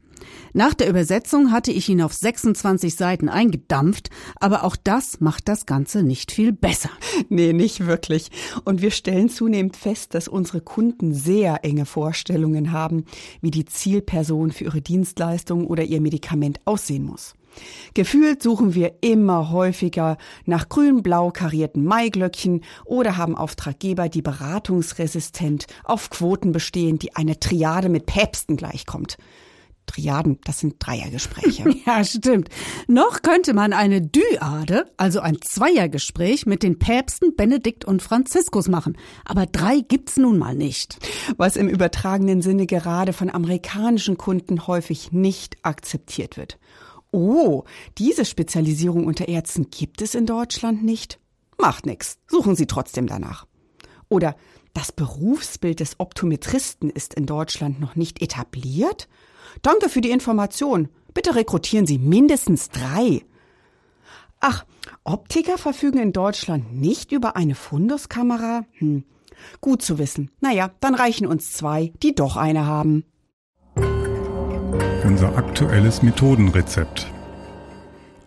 Nach 0.54 0.74
der 0.74 0.90
Übersetzung 0.90 1.52
hatte 1.52 1.72
ich 1.72 1.88
ihn 1.90 2.02
auf 2.02 2.14
26 2.14 2.96
Seiten 2.96 3.30
eingedampft, 3.30 4.10
aber 4.40 4.64
auch 4.64 4.76
das 4.76 5.20
macht 5.22 5.48
das 5.48 5.66
Ganze 5.66 6.04
nicht 6.04 6.32
viel 6.32 6.52
besser. 6.52 6.90
Nee, 7.30 7.54
nicht 7.54 7.86
wirklich. 7.86 8.30
Und 8.66 8.82
wir 8.82 8.92
stellen 8.92 9.30
zunehmend 9.30 9.78
fest, 9.78 10.14
dass 10.14 10.28
unsere 10.28 10.62
Kunden 10.62 11.14
sehr 11.14 11.64
enge 11.64 11.86
Vorstellungen 11.86 12.72
haben, 12.72 13.06
wie 13.42 13.52
die 13.52 13.66
Zielperson 13.66 14.52
für 14.52 14.66
ihre 14.66 14.82
Dienstleistung 14.82 15.68
oder 15.68 15.84
ihr 15.84 16.02
Medikament 16.02 16.60
aussehen 16.66 17.06
muss. 17.06 17.34
Gefühlt 17.94 18.42
suchen 18.42 18.76
wir 18.76 18.96
immer 19.02 19.52
häufiger 19.52 20.18
nach 20.46 20.70
grün-blau 20.70 21.32
karierten 21.32 21.84
Maiglöckchen 21.84 22.64
oder 22.86 23.18
haben 23.18 23.36
Auftraggeber, 23.36 24.10
die 24.10 24.22
beratungsresistent 24.22 25.68
auf 25.84 26.10
Quoten 26.10 26.52
bestehen, 26.52 27.00
die 27.00 27.16
eine 27.16 27.40
Triade 27.40 27.90
mit 27.90 28.06
Päpsten 28.06 28.56
gleichkommt. 28.56 29.18
Triaden, 29.92 30.40
das 30.46 30.60
sind 30.60 30.76
Dreiergespräche. 30.80 31.66
ja, 31.86 32.04
stimmt. 32.04 32.50
Noch 32.88 33.22
könnte 33.22 33.54
man 33.54 33.74
eine 33.74 34.02
Dyade, 34.02 34.86
also 34.98 35.20
ein 35.20 35.42
Zweiergespräch 35.42 36.46
mit 36.46 36.64
den 36.64 36.80
Päpsten 36.80 37.36
Benedikt 37.36 37.84
und 37.84 38.02
Franziskus 38.02 38.70
machen. 38.70 38.98
Aber 39.26 39.46
drei 39.46 39.82
gibt's 39.82 40.18
nun 40.18 40.38
mal 40.38 40.56
nicht. 40.56 40.98
Was 41.38 41.58
im 41.58 41.68
übertragenen 41.68 42.42
Sinne 42.42 42.68
gerade 42.68 43.12
von 43.12 43.30
amerikanischen 43.30 44.18
Kunden 44.18 44.66
häufig 44.68 45.12
nicht 45.12 45.58
akzeptiert 45.64 46.38
wird. 46.38 46.58
Oh, 47.12 47.64
diese 47.98 48.24
Spezialisierung 48.24 49.06
unter 49.06 49.28
Ärzten 49.28 49.70
gibt 49.70 50.02
es 50.02 50.16
in 50.16 50.26
Deutschland 50.26 50.84
nicht? 50.84 51.20
Macht 51.58 51.86
nix. 51.86 52.18
Suchen 52.28 52.56
Sie 52.56 52.66
trotzdem 52.66 53.08
danach. 53.08 53.46
Oder 54.08 54.36
das 54.74 54.94
Berufsbild 54.94 55.82
des 55.82 56.00
Optometristen 56.00 56.90
ist 56.90 57.14
in 57.14 57.26
Deutschland 57.26 57.82
noch 57.82 57.98
nicht 57.98 58.22
etabliert? 58.22 59.10
Danke 59.62 59.90
für 59.90 60.02
die 60.02 60.12
Information. 60.12 60.90
Bitte 61.14 61.36
rekrutieren 61.36 61.86
Sie 61.86 61.98
mindestens 61.98 62.70
drei. 62.70 63.24
Ach, 64.40 64.66
Optiker 65.04 65.58
verfügen 65.58 66.00
in 66.00 66.14
Deutschland 66.14 66.74
nicht 66.74 67.12
über 67.12 67.36
eine 67.36 67.56
Funduskamera? 67.56 68.66
Hm. 68.74 69.04
Gut 69.60 69.82
zu 69.82 69.98
wissen. 69.98 70.32
Naja, 70.40 70.72
dann 70.80 70.96
reichen 70.96 71.28
uns 71.28 71.54
zwei, 71.54 71.92
die 72.02 72.16
doch 72.16 72.38
eine 72.38 72.66
haben. 72.66 73.06
Unser 75.04 75.36
aktuelles 75.36 76.02
Methodenrezept. 76.04 77.12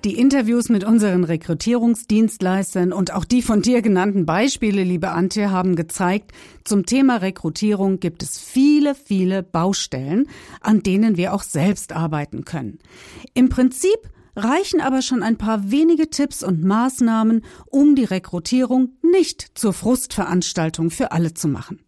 Die 0.05 0.19
Interviews 0.19 0.69
mit 0.69 0.85
unseren 0.85 1.25
Rekrutierungsdienstleistern 1.25 2.93
und 2.93 3.14
auch 3.14 3.25
die 3.25 3.40
von 3.40 3.62
dir 3.62 3.81
genannten 3.81 4.27
Beispiele, 4.27 4.83
liebe 4.83 5.12
Antje, 5.12 5.51
haben 5.51 5.77
gezeigt, 5.77 6.33
zum 6.62 6.85
Thema 6.85 7.17
Rekrutierung 7.17 8.01
gibt 8.01 8.23
es 8.23 8.38
viele, 8.38 8.95
viele 8.95 9.43
Baustellen, 9.43 10.29
an 10.61 10.83
denen 10.83 11.17
wir 11.17 11.33
auch 11.33 11.43
selbst 11.43 11.95
arbeiten 11.95 12.45
können. 12.45 12.81
Im 13.33 13.49
Prinzip 13.49 13.97
reichen 14.37 14.83
aber 14.83 15.01
schon 15.01 15.23
ein 15.23 15.38
paar 15.38 15.71
wenige 15.71 16.11
Tipps 16.11 16.43
und 16.43 16.62
Maßnahmen, 16.62 17.43
um 17.64 17.97
die 17.97 18.05
Rekrutierung 18.05 18.90
nicht 19.01 19.53
zur 19.55 19.73
Frustveranstaltung 19.73 20.90
für 20.90 21.12
alle 21.12 21.33
zu 21.33 21.49
machen. 21.49 21.81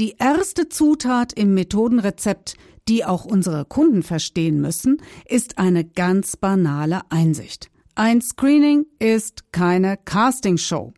Die 0.00 0.16
erste 0.18 0.68
Zutat 0.68 1.32
im 1.32 1.54
Methodenrezept 1.54 2.56
die 2.88 3.04
auch 3.04 3.24
unsere 3.24 3.64
Kunden 3.64 4.02
verstehen 4.02 4.60
müssen, 4.60 4.98
ist 5.28 5.58
eine 5.58 5.84
ganz 5.84 6.36
banale 6.36 7.00
Einsicht. 7.10 7.70
Ein 7.94 8.20
Screening 8.20 8.86
ist 8.98 9.52
keine 9.52 9.96
Castingshow. 9.96 10.92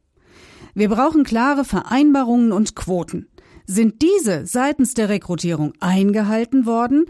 Wir 0.74 0.88
brauchen 0.88 1.24
klare 1.24 1.64
Vereinbarungen 1.64 2.52
und 2.52 2.74
Quoten. 2.74 3.28
Sind 3.66 4.00
diese 4.02 4.46
seitens 4.46 4.94
der 4.94 5.08
Rekrutierung 5.08 5.74
eingehalten 5.80 6.66
worden, 6.66 7.04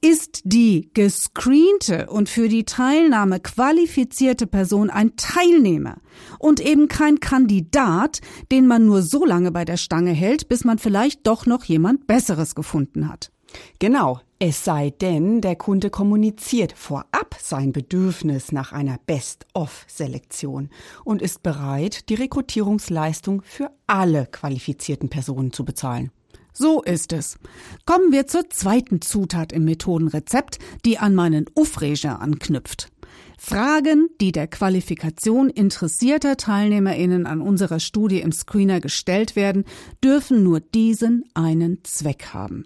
ist 0.00 0.42
die 0.44 0.90
gescreente 0.92 2.08
und 2.10 2.28
für 2.28 2.48
die 2.48 2.64
Teilnahme 2.64 3.40
qualifizierte 3.40 4.46
Person 4.46 4.90
ein 4.90 5.16
Teilnehmer 5.16 5.96
und 6.38 6.60
eben 6.60 6.88
kein 6.88 7.20
Kandidat, 7.20 8.20
den 8.52 8.66
man 8.66 8.84
nur 8.84 9.00
so 9.02 9.24
lange 9.24 9.50
bei 9.50 9.64
der 9.64 9.78
Stange 9.78 10.12
hält, 10.12 10.48
bis 10.48 10.64
man 10.64 10.78
vielleicht 10.78 11.26
doch 11.26 11.46
noch 11.46 11.64
jemand 11.64 12.06
Besseres 12.06 12.54
gefunden 12.54 13.08
hat. 13.08 13.32
Genau, 13.78 14.20
es 14.38 14.64
sei 14.64 14.90
denn, 14.90 15.40
der 15.40 15.56
Kunde 15.56 15.90
kommuniziert 15.90 16.72
vorab 16.72 17.36
sein 17.40 17.72
Bedürfnis 17.72 18.52
nach 18.52 18.72
einer 18.72 18.98
Best-of-Selektion 19.06 20.70
und 21.04 21.22
ist 21.22 21.42
bereit, 21.42 22.08
die 22.08 22.14
Rekrutierungsleistung 22.14 23.42
für 23.42 23.70
alle 23.86 24.26
qualifizierten 24.26 25.08
Personen 25.08 25.52
zu 25.52 25.64
bezahlen. 25.64 26.10
So 26.56 26.82
ist 26.82 27.12
es. 27.12 27.38
Kommen 27.84 28.12
wir 28.12 28.28
zur 28.28 28.48
zweiten 28.48 29.00
Zutat 29.00 29.52
im 29.52 29.64
Methodenrezept, 29.64 30.60
die 30.84 30.98
an 30.98 31.14
meinen 31.14 31.46
Ufreger 31.56 32.20
anknüpft. 32.20 32.92
Fragen, 33.38 34.08
die 34.20 34.32
der 34.32 34.46
Qualifikation 34.46 35.50
interessierter 35.50 36.36
TeilnehmerInnen 36.36 37.26
an 37.26 37.40
unserer 37.40 37.80
Studie 37.80 38.20
im 38.20 38.32
Screener 38.32 38.80
gestellt 38.80 39.36
werden, 39.36 39.64
dürfen 40.02 40.42
nur 40.42 40.60
diesen 40.60 41.24
einen 41.34 41.82
Zweck 41.84 42.28
haben. 42.32 42.64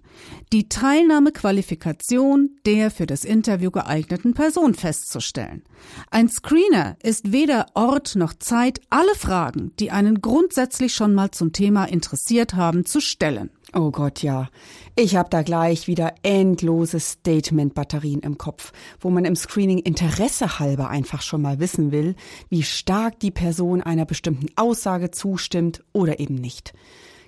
Die 0.53 0.69
Teilnahmequalifikation 0.69 2.51
der 2.67 2.91
für 2.91 3.07
das 3.07 3.25
Interview 3.25 3.71
geeigneten 3.71 4.35
Person 4.35 4.75
festzustellen. 4.75 5.63
Ein 6.11 6.29
Screener 6.29 6.97
ist 7.03 7.33
weder 7.33 7.67
Ort 7.75 8.17
noch 8.17 8.35
Zeit, 8.35 8.81
alle 8.91 9.15
Fragen, 9.15 9.73
die 9.79 9.91
einen 9.91 10.21
grundsätzlich 10.21 10.95
schon 10.95 11.15
mal 11.15 11.31
zum 11.31 11.53
Thema 11.53 11.85
interessiert 11.85 12.55
haben, 12.55 12.85
zu 12.85 13.01
stellen. 13.01 13.51
Oh 13.79 13.93
Gott, 13.93 14.25
ja. 14.25 14.49
Ich 14.97 15.15
habe 15.15 15.31
da 15.31 15.43
gleich 15.43 15.87
wieder 15.87 16.13
endlose 16.25 16.99
Statement-Batterien 16.99 18.23
im 18.23 18.37
Kopf, 18.37 18.73
wo 18.99 19.09
man 19.09 19.25
im 19.25 19.37
Screening 19.37 19.79
Interesse 19.79 20.59
halber 20.59 20.89
einfach 20.89 21.23
schon 21.23 21.43
mal 21.43 21.61
wissen 21.61 21.93
will, 21.93 22.17
wie 22.49 22.65
stark 22.65 23.21
die 23.21 23.31
Person 23.31 23.81
einer 23.81 24.05
bestimmten 24.05 24.49
Aussage 24.57 25.13
zustimmt 25.13 25.85
oder 25.93 26.19
eben 26.19 26.35
nicht. 26.35 26.73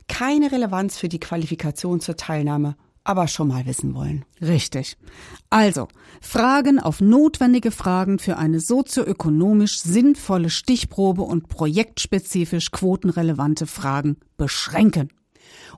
Keine 0.08 0.50
Relevanz 0.50 0.98
für 0.98 1.08
die 1.08 1.20
Qualifikation 1.20 2.00
zur 2.00 2.16
Teilnahme, 2.16 2.74
aber 3.04 3.28
schon 3.28 3.46
mal 3.46 3.64
wissen 3.66 3.94
wollen. 3.94 4.24
Richtig. 4.42 4.96
Also, 5.50 5.86
Fragen 6.20 6.80
auf 6.80 7.00
notwendige 7.00 7.70
Fragen 7.70 8.18
für 8.18 8.38
eine 8.38 8.58
sozioökonomisch 8.58 9.78
sinnvolle 9.82 10.50
Stichprobe 10.50 11.22
und 11.22 11.48
projektspezifisch 11.48 12.72
quotenrelevante 12.72 13.68
Fragen 13.68 14.16
beschränken. 14.36 15.10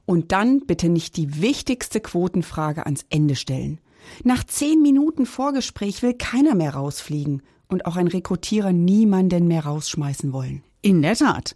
Und 0.04 0.32
dann 0.32 0.60
bitte 0.66 0.88
nicht 0.88 1.16
die 1.16 1.40
wichtigste 1.40 2.00
Quotenfrage 2.00 2.86
ans 2.86 3.04
Ende 3.10 3.36
stellen. 3.36 3.80
Nach 4.24 4.44
zehn 4.44 4.82
Minuten 4.82 5.26
Vorgespräch 5.26 6.02
will 6.02 6.14
keiner 6.14 6.54
mehr 6.54 6.74
rausfliegen 6.74 7.42
und 7.68 7.86
auch 7.86 7.96
ein 7.96 8.08
Rekrutierer 8.08 8.72
niemanden 8.72 9.48
mehr 9.48 9.64
rausschmeißen 9.64 10.32
wollen. 10.32 10.62
In 10.82 11.02
der 11.02 11.16
Tat. 11.16 11.54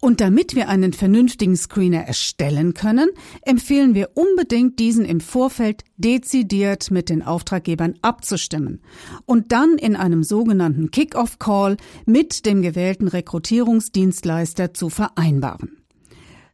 Und 0.00 0.20
damit 0.20 0.54
wir 0.54 0.68
einen 0.68 0.92
vernünftigen 0.92 1.56
Screener 1.56 2.02
erstellen 2.02 2.74
können, 2.74 3.08
empfehlen 3.42 3.94
wir 3.94 4.10
unbedingt, 4.14 4.78
diesen 4.78 5.06
im 5.06 5.20
Vorfeld 5.20 5.84
dezidiert 5.96 6.90
mit 6.90 7.08
den 7.08 7.22
Auftraggebern 7.22 7.94
abzustimmen 8.02 8.82
und 9.24 9.52
dann 9.52 9.78
in 9.78 9.96
einem 9.96 10.22
sogenannten 10.22 10.90
Kick-off-Call 10.90 11.78
mit 12.04 12.44
dem 12.44 12.60
gewählten 12.60 13.08
Rekrutierungsdienstleister 13.08 14.74
zu 14.74 14.90
vereinbaren. 14.90 15.78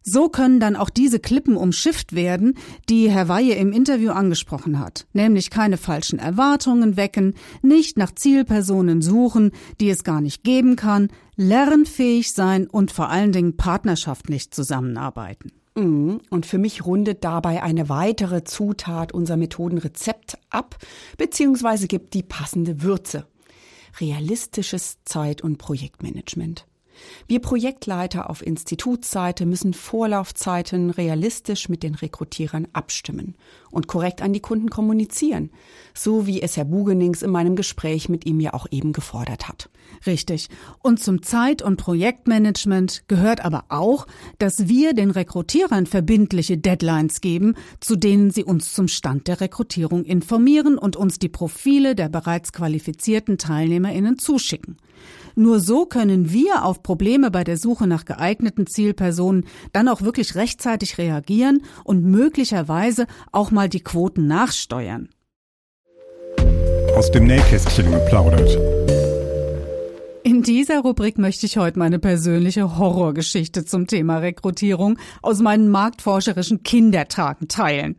So 0.03 0.29
können 0.29 0.59
dann 0.59 0.77
auch 0.77 0.91
diese 0.91 1.21
Klippen 1.21 1.57
umschifft 1.57 2.12
werden, 2.12 2.55
die 2.88 3.11
Herr 3.11 3.29
Weihe 3.29 3.55
im 3.55 3.73
Interview 3.73 4.11
angesprochen 4.11 4.79
hat, 4.79 5.07
nämlich 5.12 5.51
keine 5.51 5.77
falschen 5.77 6.19
Erwartungen 6.19 6.97
wecken, 6.97 7.35
nicht 7.62 7.97
nach 7.97 8.12
Zielpersonen 8.12 9.01
suchen, 9.01 9.53
die 9.81 9.91
es 9.91 10.03
gar 10.03 10.21
nicht 10.21 10.43
geben 10.43 10.77
kann, 10.77 11.09
lernfähig 11.37 12.33
sein 12.33 12.67
und 12.67 12.91
vor 12.91 13.09
allen 13.11 13.33
Dingen 13.33 13.57
partnerschaftlich 13.57 14.51
zusammenarbeiten. 14.51 15.53
Mhm. 15.75 16.21
Und 16.31 16.47
für 16.47 16.59
mich 16.59 16.85
rundet 16.85 17.25
dabei 17.25 17.62
eine 17.62 17.88
weitere 17.88 18.45
Zutat 18.45 19.12
unser 19.12 19.37
Methodenrezept 19.37 20.38
ab, 20.51 20.77
beziehungsweise 21.17 21.87
gibt 21.87 22.15
die 22.15 22.23
passende 22.23 22.83
Würze. 22.83 23.27
Realistisches 24.01 24.99
Zeit- 25.05 25.43
und 25.43 25.59
Projektmanagement. 25.59 26.67
Wir 27.26 27.40
Projektleiter 27.40 28.31
auf 28.31 28.44
Institutsseite 28.44 29.46
müssen 29.46 29.74
Vorlaufzeiten 29.74 30.90
realistisch 30.90 31.68
mit 31.68 31.83
den 31.83 31.94
Rekrutierern 31.94 32.68
abstimmen 32.72 33.35
und 33.70 33.87
korrekt 33.87 34.22
an 34.22 34.33
die 34.33 34.40
Kunden 34.40 34.70
kommunizieren, 34.70 35.50
so 35.94 36.26
wie 36.26 36.42
es 36.42 36.57
Herr 36.57 36.64
Bugenings 36.64 37.22
in 37.22 37.31
meinem 37.31 37.57
Gespräch 37.57 38.09
mit 38.09 38.26
ihm 38.26 38.40
ja 38.40 38.55
auch 38.55 38.66
eben 38.70 38.92
gefordert 38.92 39.48
hat. 39.48 39.70
Richtig. 40.07 40.48
Und 40.83 41.00
zum 41.00 41.22
Zeit- 41.22 41.62
und 41.62 41.76
Projektmanagement 41.76 43.05
gehört 43.09 43.44
aber 43.44 43.64
auch, 43.68 44.07
dass 44.38 44.68
wir 44.68 44.94
den 44.94 45.11
Rekrutierern 45.11 45.87
verbindliche 45.87 46.59
Deadlines 46.59 47.20
geben, 47.20 47.55
zu 47.81 47.96
denen 47.96 48.31
sie 48.31 48.44
uns 48.44 48.72
zum 48.72 48.88
Stand 48.88 49.28
der 49.28 49.40
Rekrutierung 49.40 50.05
informieren 50.05 50.78
und 50.78 50.96
uns 50.96 51.18
die 51.18 51.28
Profile 51.28 51.94
der 51.94 52.09
bereits 52.09 52.52
qualifizierten 52.52 53.38
Teilnehmerinnen 53.38 54.18
zuschicken. 54.18 54.76
Nur 55.35 55.61
so 55.61 55.87
können 55.87 56.33
wir 56.33 56.64
auf 56.64 56.83
Probleme 56.83 57.31
bei 57.31 57.45
der 57.45 57.57
Suche 57.57 57.87
nach 57.87 58.05
geeigneten 58.05 58.66
Zielpersonen 58.66 59.47
dann 59.73 59.88
auch 59.88 60.03
wirklich 60.03 60.35
rechtzeitig 60.35 60.99
reagieren 60.99 61.62
und 61.85 62.05
möglicherweise 62.05 63.07
auch 63.31 63.51
mal 63.51 63.68
die 63.68 63.83
Quoten 63.83 64.27
nachsteuern. 64.27 65.09
Aus 66.97 67.11
dem 67.11 67.27
Nähkästchen 67.27 67.90
geplaudert. 67.90 69.02
In 70.25 70.43
dieser 70.43 70.81
Rubrik 70.81 71.19
möchte 71.19 71.47
ich 71.47 71.57
heute 71.57 71.81
meine 71.81 71.99
persönliche 71.99 72.79
Horrorgeschichte 72.79 73.65
zum 73.65 73.89
Thema 73.89 74.19
Rekrutierung 74.19 74.97
aus 75.21 75.41
meinen 75.41 75.69
marktforscherischen 75.69 76.63
Kindertagen 76.63 77.49
teilen. 77.49 77.97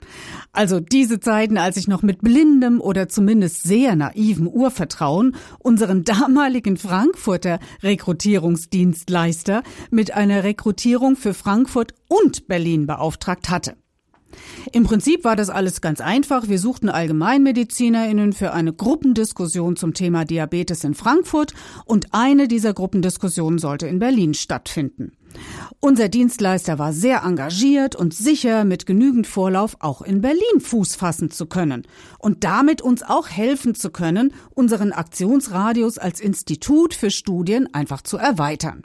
Also 0.53 0.79
diese 0.79 1.19
Zeiten, 1.19 1.57
als 1.57 1.75
ich 1.75 1.89
noch 1.89 2.01
mit 2.01 2.21
blindem 2.21 2.79
oder 2.79 3.09
zumindest 3.09 3.63
sehr 3.63 3.97
naiven 3.97 4.47
Urvertrauen 4.47 5.35
unseren 5.59 6.05
damaligen 6.05 6.77
Frankfurter 6.77 7.59
Rekrutierungsdienstleister 7.81 9.61
mit 9.91 10.13
einer 10.13 10.45
Rekrutierung 10.45 11.17
für 11.17 11.33
Frankfurt 11.33 11.93
und 12.07 12.47
Berlin 12.47 12.87
beauftragt 12.87 13.49
hatte. 13.49 13.75
Im 14.71 14.83
Prinzip 14.83 15.23
war 15.23 15.35
das 15.35 15.49
alles 15.49 15.81
ganz 15.81 16.01
einfach. 16.01 16.47
Wir 16.47 16.59
suchten 16.59 16.89
AllgemeinmedizinerInnen 16.89 18.33
für 18.33 18.53
eine 18.53 18.73
Gruppendiskussion 18.73 19.75
zum 19.75 19.93
Thema 19.93 20.25
Diabetes 20.25 20.83
in 20.83 20.93
Frankfurt 20.93 21.53
und 21.85 22.13
eine 22.13 22.47
dieser 22.47 22.73
Gruppendiskussionen 22.73 23.59
sollte 23.59 23.87
in 23.87 23.99
Berlin 23.99 24.33
stattfinden. 24.33 25.13
Unser 25.79 26.09
Dienstleister 26.09 26.79
war 26.79 26.93
sehr 26.93 27.23
engagiert 27.23 27.95
und 27.95 28.13
sicher, 28.13 28.65
mit 28.65 28.85
genügend 28.85 29.27
Vorlauf 29.27 29.77
auch 29.79 30.01
in 30.01 30.21
Berlin 30.21 30.59
Fuß 30.59 30.95
fassen 30.95 31.31
zu 31.31 31.47
können 31.47 31.83
und 32.19 32.43
damit 32.43 32.81
uns 32.81 33.03
auch 33.03 33.29
helfen 33.29 33.75
zu 33.75 33.89
können, 33.89 34.33
unseren 34.51 34.91
Aktionsradius 34.91 35.97
als 35.97 36.19
Institut 36.19 36.93
für 36.93 37.11
Studien 37.11 37.73
einfach 37.73 38.01
zu 38.01 38.17
erweitern. 38.17 38.83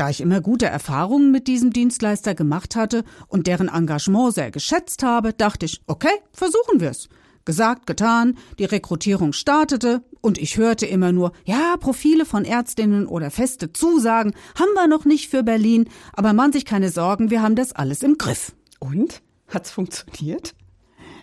Da 0.00 0.08
ich 0.08 0.22
immer 0.22 0.40
gute 0.40 0.64
Erfahrungen 0.64 1.30
mit 1.30 1.46
diesem 1.46 1.74
Dienstleister 1.74 2.34
gemacht 2.34 2.74
hatte 2.74 3.04
und 3.28 3.46
deren 3.46 3.68
Engagement 3.68 4.32
sehr 4.32 4.50
geschätzt 4.50 5.02
habe, 5.02 5.34
dachte 5.34 5.66
ich, 5.66 5.82
okay, 5.86 6.08
versuchen 6.32 6.80
wir's. 6.80 7.10
Gesagt, 7.44 7.86
getan, 7.86 8.38
die 8.58 8.64
Rekrutierung 8.64 9.34
startete 9.34 10.02
und 10.22 10.38
ich 10.38 10.56
hörte 10.56 10.86
immer 10.86 11.12
nur, 11.12 11.32
ja, 11.44 11.76
Profile 11.78 12.24
von 12.24 12.46
Ärztinnen 12.46 13.06
oder 13.06 13.30
feste 13.30 13.74
Zusagen 13.74 14.32
haben 14.58 14.72
wir 14.72 14.86
noch 14.86 15.04
nicht 15.04 15.28
für 15.28 15.42
Berlin, 15.42 15.86
aber 16.14 16.32
man 16.32 16.50
sich 16.50 16.64
keine 16.64 16.88
Sorgen, 16.88 17.28
wir 17.28 17.42
haben 17.42 17.54
das 17.54 17.74
alles 17.74 18.02
im 18.02 18.16
Griff. 18.16 18.54
Und? 18.78 19.20
Hat's 19.48 19.70
funktioniert? 19.70 20.54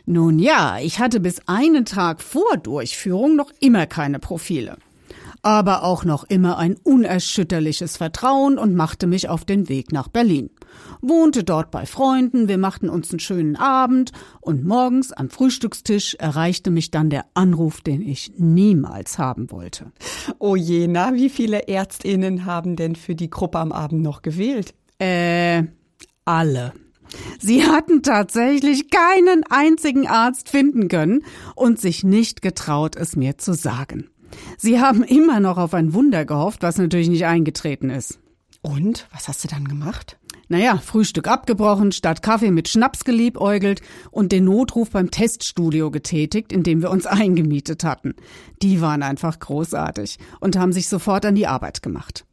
Nun 0.06 0.38
ja, 0.38 0.78
ich 0.80 1.00
hatte 1.00 1.20
bis 1.20 1.42
einen 1.48 1.86
Tag 1.86 2.22
vor 2.22 2.58
Durchführung 2.58 3.36
noch 3.36 3.52
immer 3.60 3.88
keine 3.88 4.20
Profile 4.20 4.78
aber 5.41 5.84
auch 5.84 6.04
noch 6.04 6.23
immer 6.23 6.58
ein 6.58 6.76
unerschütterliches 6.84 7.97
Vertrauen 7.97 8.58
und 8.58 8.76
machte 8.76 9.08
mich 9.08 9.30
auf 9.30 9.45
den 9.45 9.69
Weg 9.69 9.91
nach 9.91 10.08
Berlin. 10.08 10.50
Wohnte 11.02 11.43
dort 11.43 11.71
bei 11.71 11.86
Freunden, 11.86 12.47
wir 12.47 12.58
machten 12.58 12.89
uns 12.89 13.12
einen 13.12 13.19
schönen 13.19 13.56
Abend 13.56 14.12
und 14.41 14.65
morgens 14.65 15.12
am 15.13 15.30
Frühstückstisch 15.30 16.15
erreichte 16.15 16.71
mich 16.71 16.91
dann 16.91 17.10
der 17.10 17.26
Anruf, 17.34 17.82
den 17.82 18.02
ich 18.02 18.34
niemals 18.38 19.17
haben 19.17 19.52
wollte. 19.52 19.91
Oh 20.39 20.56
je, 20.56 20.88
na, 20.88 21.13
wie 21.13 21.30
viele 21.30 21.67
Ärztinnen 21.67 22.45
haben 22.45 22.76
denn 22.76 22.95
für 22.95 23.15
die 23.15 23.30
Gruppe 23.30 23.60
am 23.60 23.71
Abend 23.71 24.02
noch 24.02 24.21
gewählt? 24.21 24.73
Äh, 25.00 25.63
alle. 26.26 26.73
Sie 27.39 27.65
hatten 27.65 28.04
tatsächlich 28.04 28.89
keinen 28.89 29.43
einzigen 29.50 30.08
Arzt 30.08 30.50
finden 30.50 30.88
können 30.88 31.23
und 31.56 31.80
sich 31.80 32.04
nicht 32.04 32.41
getraut, 32.41 32.95
es 32.95 33.15
mir 33.15 33.38
zu 33.38 33.54
sagen. 33.54 34.10
Sie 34.58 34.80
haben 34.80 35.04
immer 35.04 35.39
noch 35.39 35.58
auf 35.58 35.73
ein 35.73 35.93
Wunder 35.93 36.26
gehofft, 36.26 36.63
was 36.63 36.78
natürlich 36.78 37.10
nicht 37.10 37.26
eingetreten 37.26 37.89
ist. 37.89 38.19
Und? 38.62 39.08
Was 39.13 39.28
hast 39.28 39.43
du 39.43 39.47
dann 39.47 39.67
gemacht? 39.67 40.17
Naja, 40.50 40.78
Frühstück 40.78 41.28
abgebrochen, 41.28 41.91
statt 41.91 42.21
Kaffee 42.21 42.52
mit 42.52 42.69
Schnaps 42.69 43.04
geliebäugelt 43.04 43.82
und 44.12 44.32
den 44.32 44.45
Notruf 44.45 44.91
beim 44.91 45.12
Teststudio 45.12 45.91
getätigt, 45.91 46.54
in 46.54 46.63
dem 46.63 46.82
wir 46.82 46.89
uns 46.89 47.06
eingemietet 47.06 47.84
hatten. 47.84 48.15
Die 48.62 48.82
waren 48.82 49.04
einfach 49.04 49.39
großartig 49.39 50.17
und 50.39 50.58
haben 50.58 50.71
sich 50.71 50.88
sofort 50.88 51.26
an 51.26 51.36
die 51.36 51.47
Arbeit 51.47 51.82
gemacht. 51.82 52.26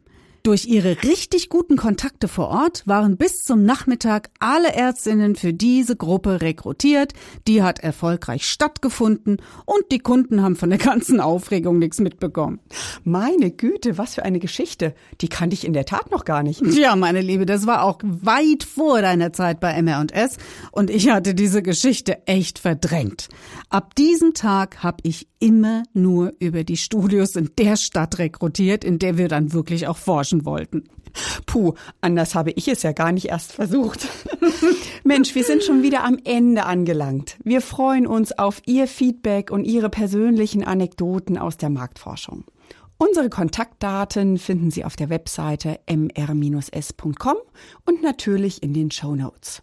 Durch 0.47 0.67
ihre 0.67 1.03
richtig 1.03 1.49
guten 1.49 1.79
Kontakte 1.79 2.29
vor 2.29 2.49
Ort 2.49 2.83
waren 2.87 3.17
bis 3.17 3.45
zum 3.45 3.65
Nachmittag 3.65 4.29
alle 4.41 4.75
Ärztinnen 4.75 5.37
für 5.37 5.55
diese 5.55 5.97
Gruppe 5.97 6.43
rekrutiert. 6.43 7.15
Die 7.49 7.63
hat 7.63 7.79
erfolgreich 7.79 8.47
stattgefunden 8.47 9.39
und 9.65 9.91
die 9.91 10.01
Kunden 10.01 10.43
haben 10.43 10.57
von 10.57 10.69
der 10.69 10.79
ganzen 10.79 11.19
Aufregung 11.19 11.79
nichts 11.79 11.99
mitbekommen. 11.99 12.61
Meine 13.05 13.53
Güte, 13.53 13.97
was 13.97 14.17
für 14.17 14.27
eine 14.27 14.39
Geschichte. 14.39 14.95
Die 15.23 15.31
kannte 15.31 15.55
ich 15.55 15.65
in 15.65 15.73
der 15.73 15.87
Tat 15.87 16.11
noch 16.11 16.27
gar 16.27 16.43
nicht. 16.43 16.61
Ja, 16.61 16.95
meine 16.95 17.23
Liebe, 17.23 17.47
das 17.47 17.67
war 17.67 17.83
auch 17.83 18.01
weit 18.03 18.65
vor 18.65 19.01
deiner 19.01 19.33
Zeit 19.33 19.61
bei 19.61 19.73
MR&S 19.73 20.37
und 20.73 20.91
ich 20.91 21.09
hatte 21.09 21.35
diese 21.35 21.63
Geschichte 21.63 22.27
echt 22.27 22.59
verdrängt. 22.59 23.31
Ab 23.71 23.95
diesem 23.95 24.35
Tag 24.35 24.83
habe 24.83 24.99
ich 25.05 25.27
immer 25.39 25.85
nur 25.93 26.33
über 26.39 26.65
die 26.65 26.77
Studios 26.77 27.37
in 27.37 27.51
der 27.59 27.77
Stadt 27.77 28.19
rekrutiert, 28.19 28.83
in 28.83 28.99
der 28.99 29.19
wir 29.19 29.29
dann 29.29 29.53
wirklich 29.55 29.87
auch 29.87 29.97
forschen 29.99 30.34
quatschen 30.35 30.45
wollten. 30.45 30.85
Puh, 31.47 31.75
anders 32.01 32.35
habe 32.35 32.51
ich 32.51 32.67
es 32.67 32.83
ja 32.83 32.93
gar 32.93 33.13
nicht 33.13 33.27
erst 33.27 33.53
versucht. 33.53 34.09
Mensch, 35.05 35.35
wir 35.35 35.45
sind 35.45 35.63
schon 35.63 35.83
wieder 35.83 36.03
am 36.03 36.19
Ende 36.25 36.65
angelangt. 36.65 37.37
Wir 37.45 37.61
freuen 37.61 38.07
uns 38.07 38.37
auf 38.37 38.61
Ihr 38.67 38.89
Feedback 38.89 39.51
und 39.51 39.65
Ihre 39.65 39.91
persönlichen 39.91 40.65
Anekdoten 40.65 41.39
aus 41.39 41.57
der 41.57 41.71
Marktforschung. 41.71 42.45
Unsere 42.97 43.29
Kontaktdaten 43.29 44.39
finden 44.39 44.71
Sie 44.71 44.85
auf 44.85 44.97
der 44.97 45.11
Webseite 45.11 45.79
mr-s.com 45.89 47.37
und 47.87 48.03
natürlich 48.03 48.63
in 48.63 48.73
den 48.73 48.91
Show 48.91 49.15
Notes. 49.15 49.63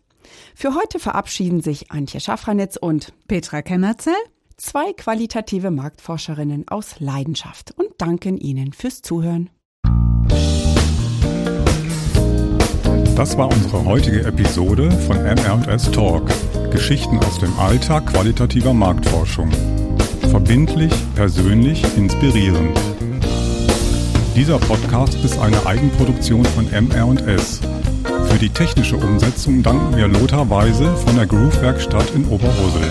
Für 0.55 0.75
heute 0.75 0.99
verabschieden 0.99 1.61
sich 1.61 1.91
Antje 1.91 2.19
Schaffranitz 2.19 2.77
und 2.77 3.13
Petra 3.27 3.61
Kemmerzell, 3.61 4.13
zwei 4.57 4.93
qualitative 4.93 5.71
Marktforscherinnen 5.71 6.67
aus 6.67 6.99
Leidenschaft 6.99 7.73
und 7.77 7.89
danken 7.97 8.37
Ihnen 8.37 8.73
fürs 8.73 9.01
Zuhören. 9.01 9.49
Das 13.15 13.37
war 13.37 13.49
unsere 13.49 13.85
heutige 13.85 14.23
Episode 14.25 14.89
von 14.91 15.17
MR&S 15.17 15.91
Talk. 15.91 16.23
Geschichten 16.71 17.19
aus 17.19 17.39
dem 17.39 17.57
Alltag 17.59 18.07
qualitativer 18.07 18.73
Marktforschung. 18.73 19.49
Verbindlich, 20.29 20.93
persönlich, 21.15 21.83
inspirierend. 21.97 22.79
Dieser 24.35 24.57
Podcast 24.59 25.15
ist 25.23 25.37
eine 25.39 25.65
Eigenproduktion 25.65 26.45
von 26.45 26.65
MR&S. 26.71 27.59
Für 28.29 28.37
die 28.39 28.49
technische 28.49 28.95
Umsetzung 28.95 29.61
danken 29.61 29.95
wir 29.97 30.07
Lothar 30.07 30.49
Weise 30.49 30.95
von 31.05 31.15
der 31.17 31.27
Groove 31.27 31.61
Werkstatt 31.61 32.09
in 32.15 32.25
Oberursel. 32.25 32.89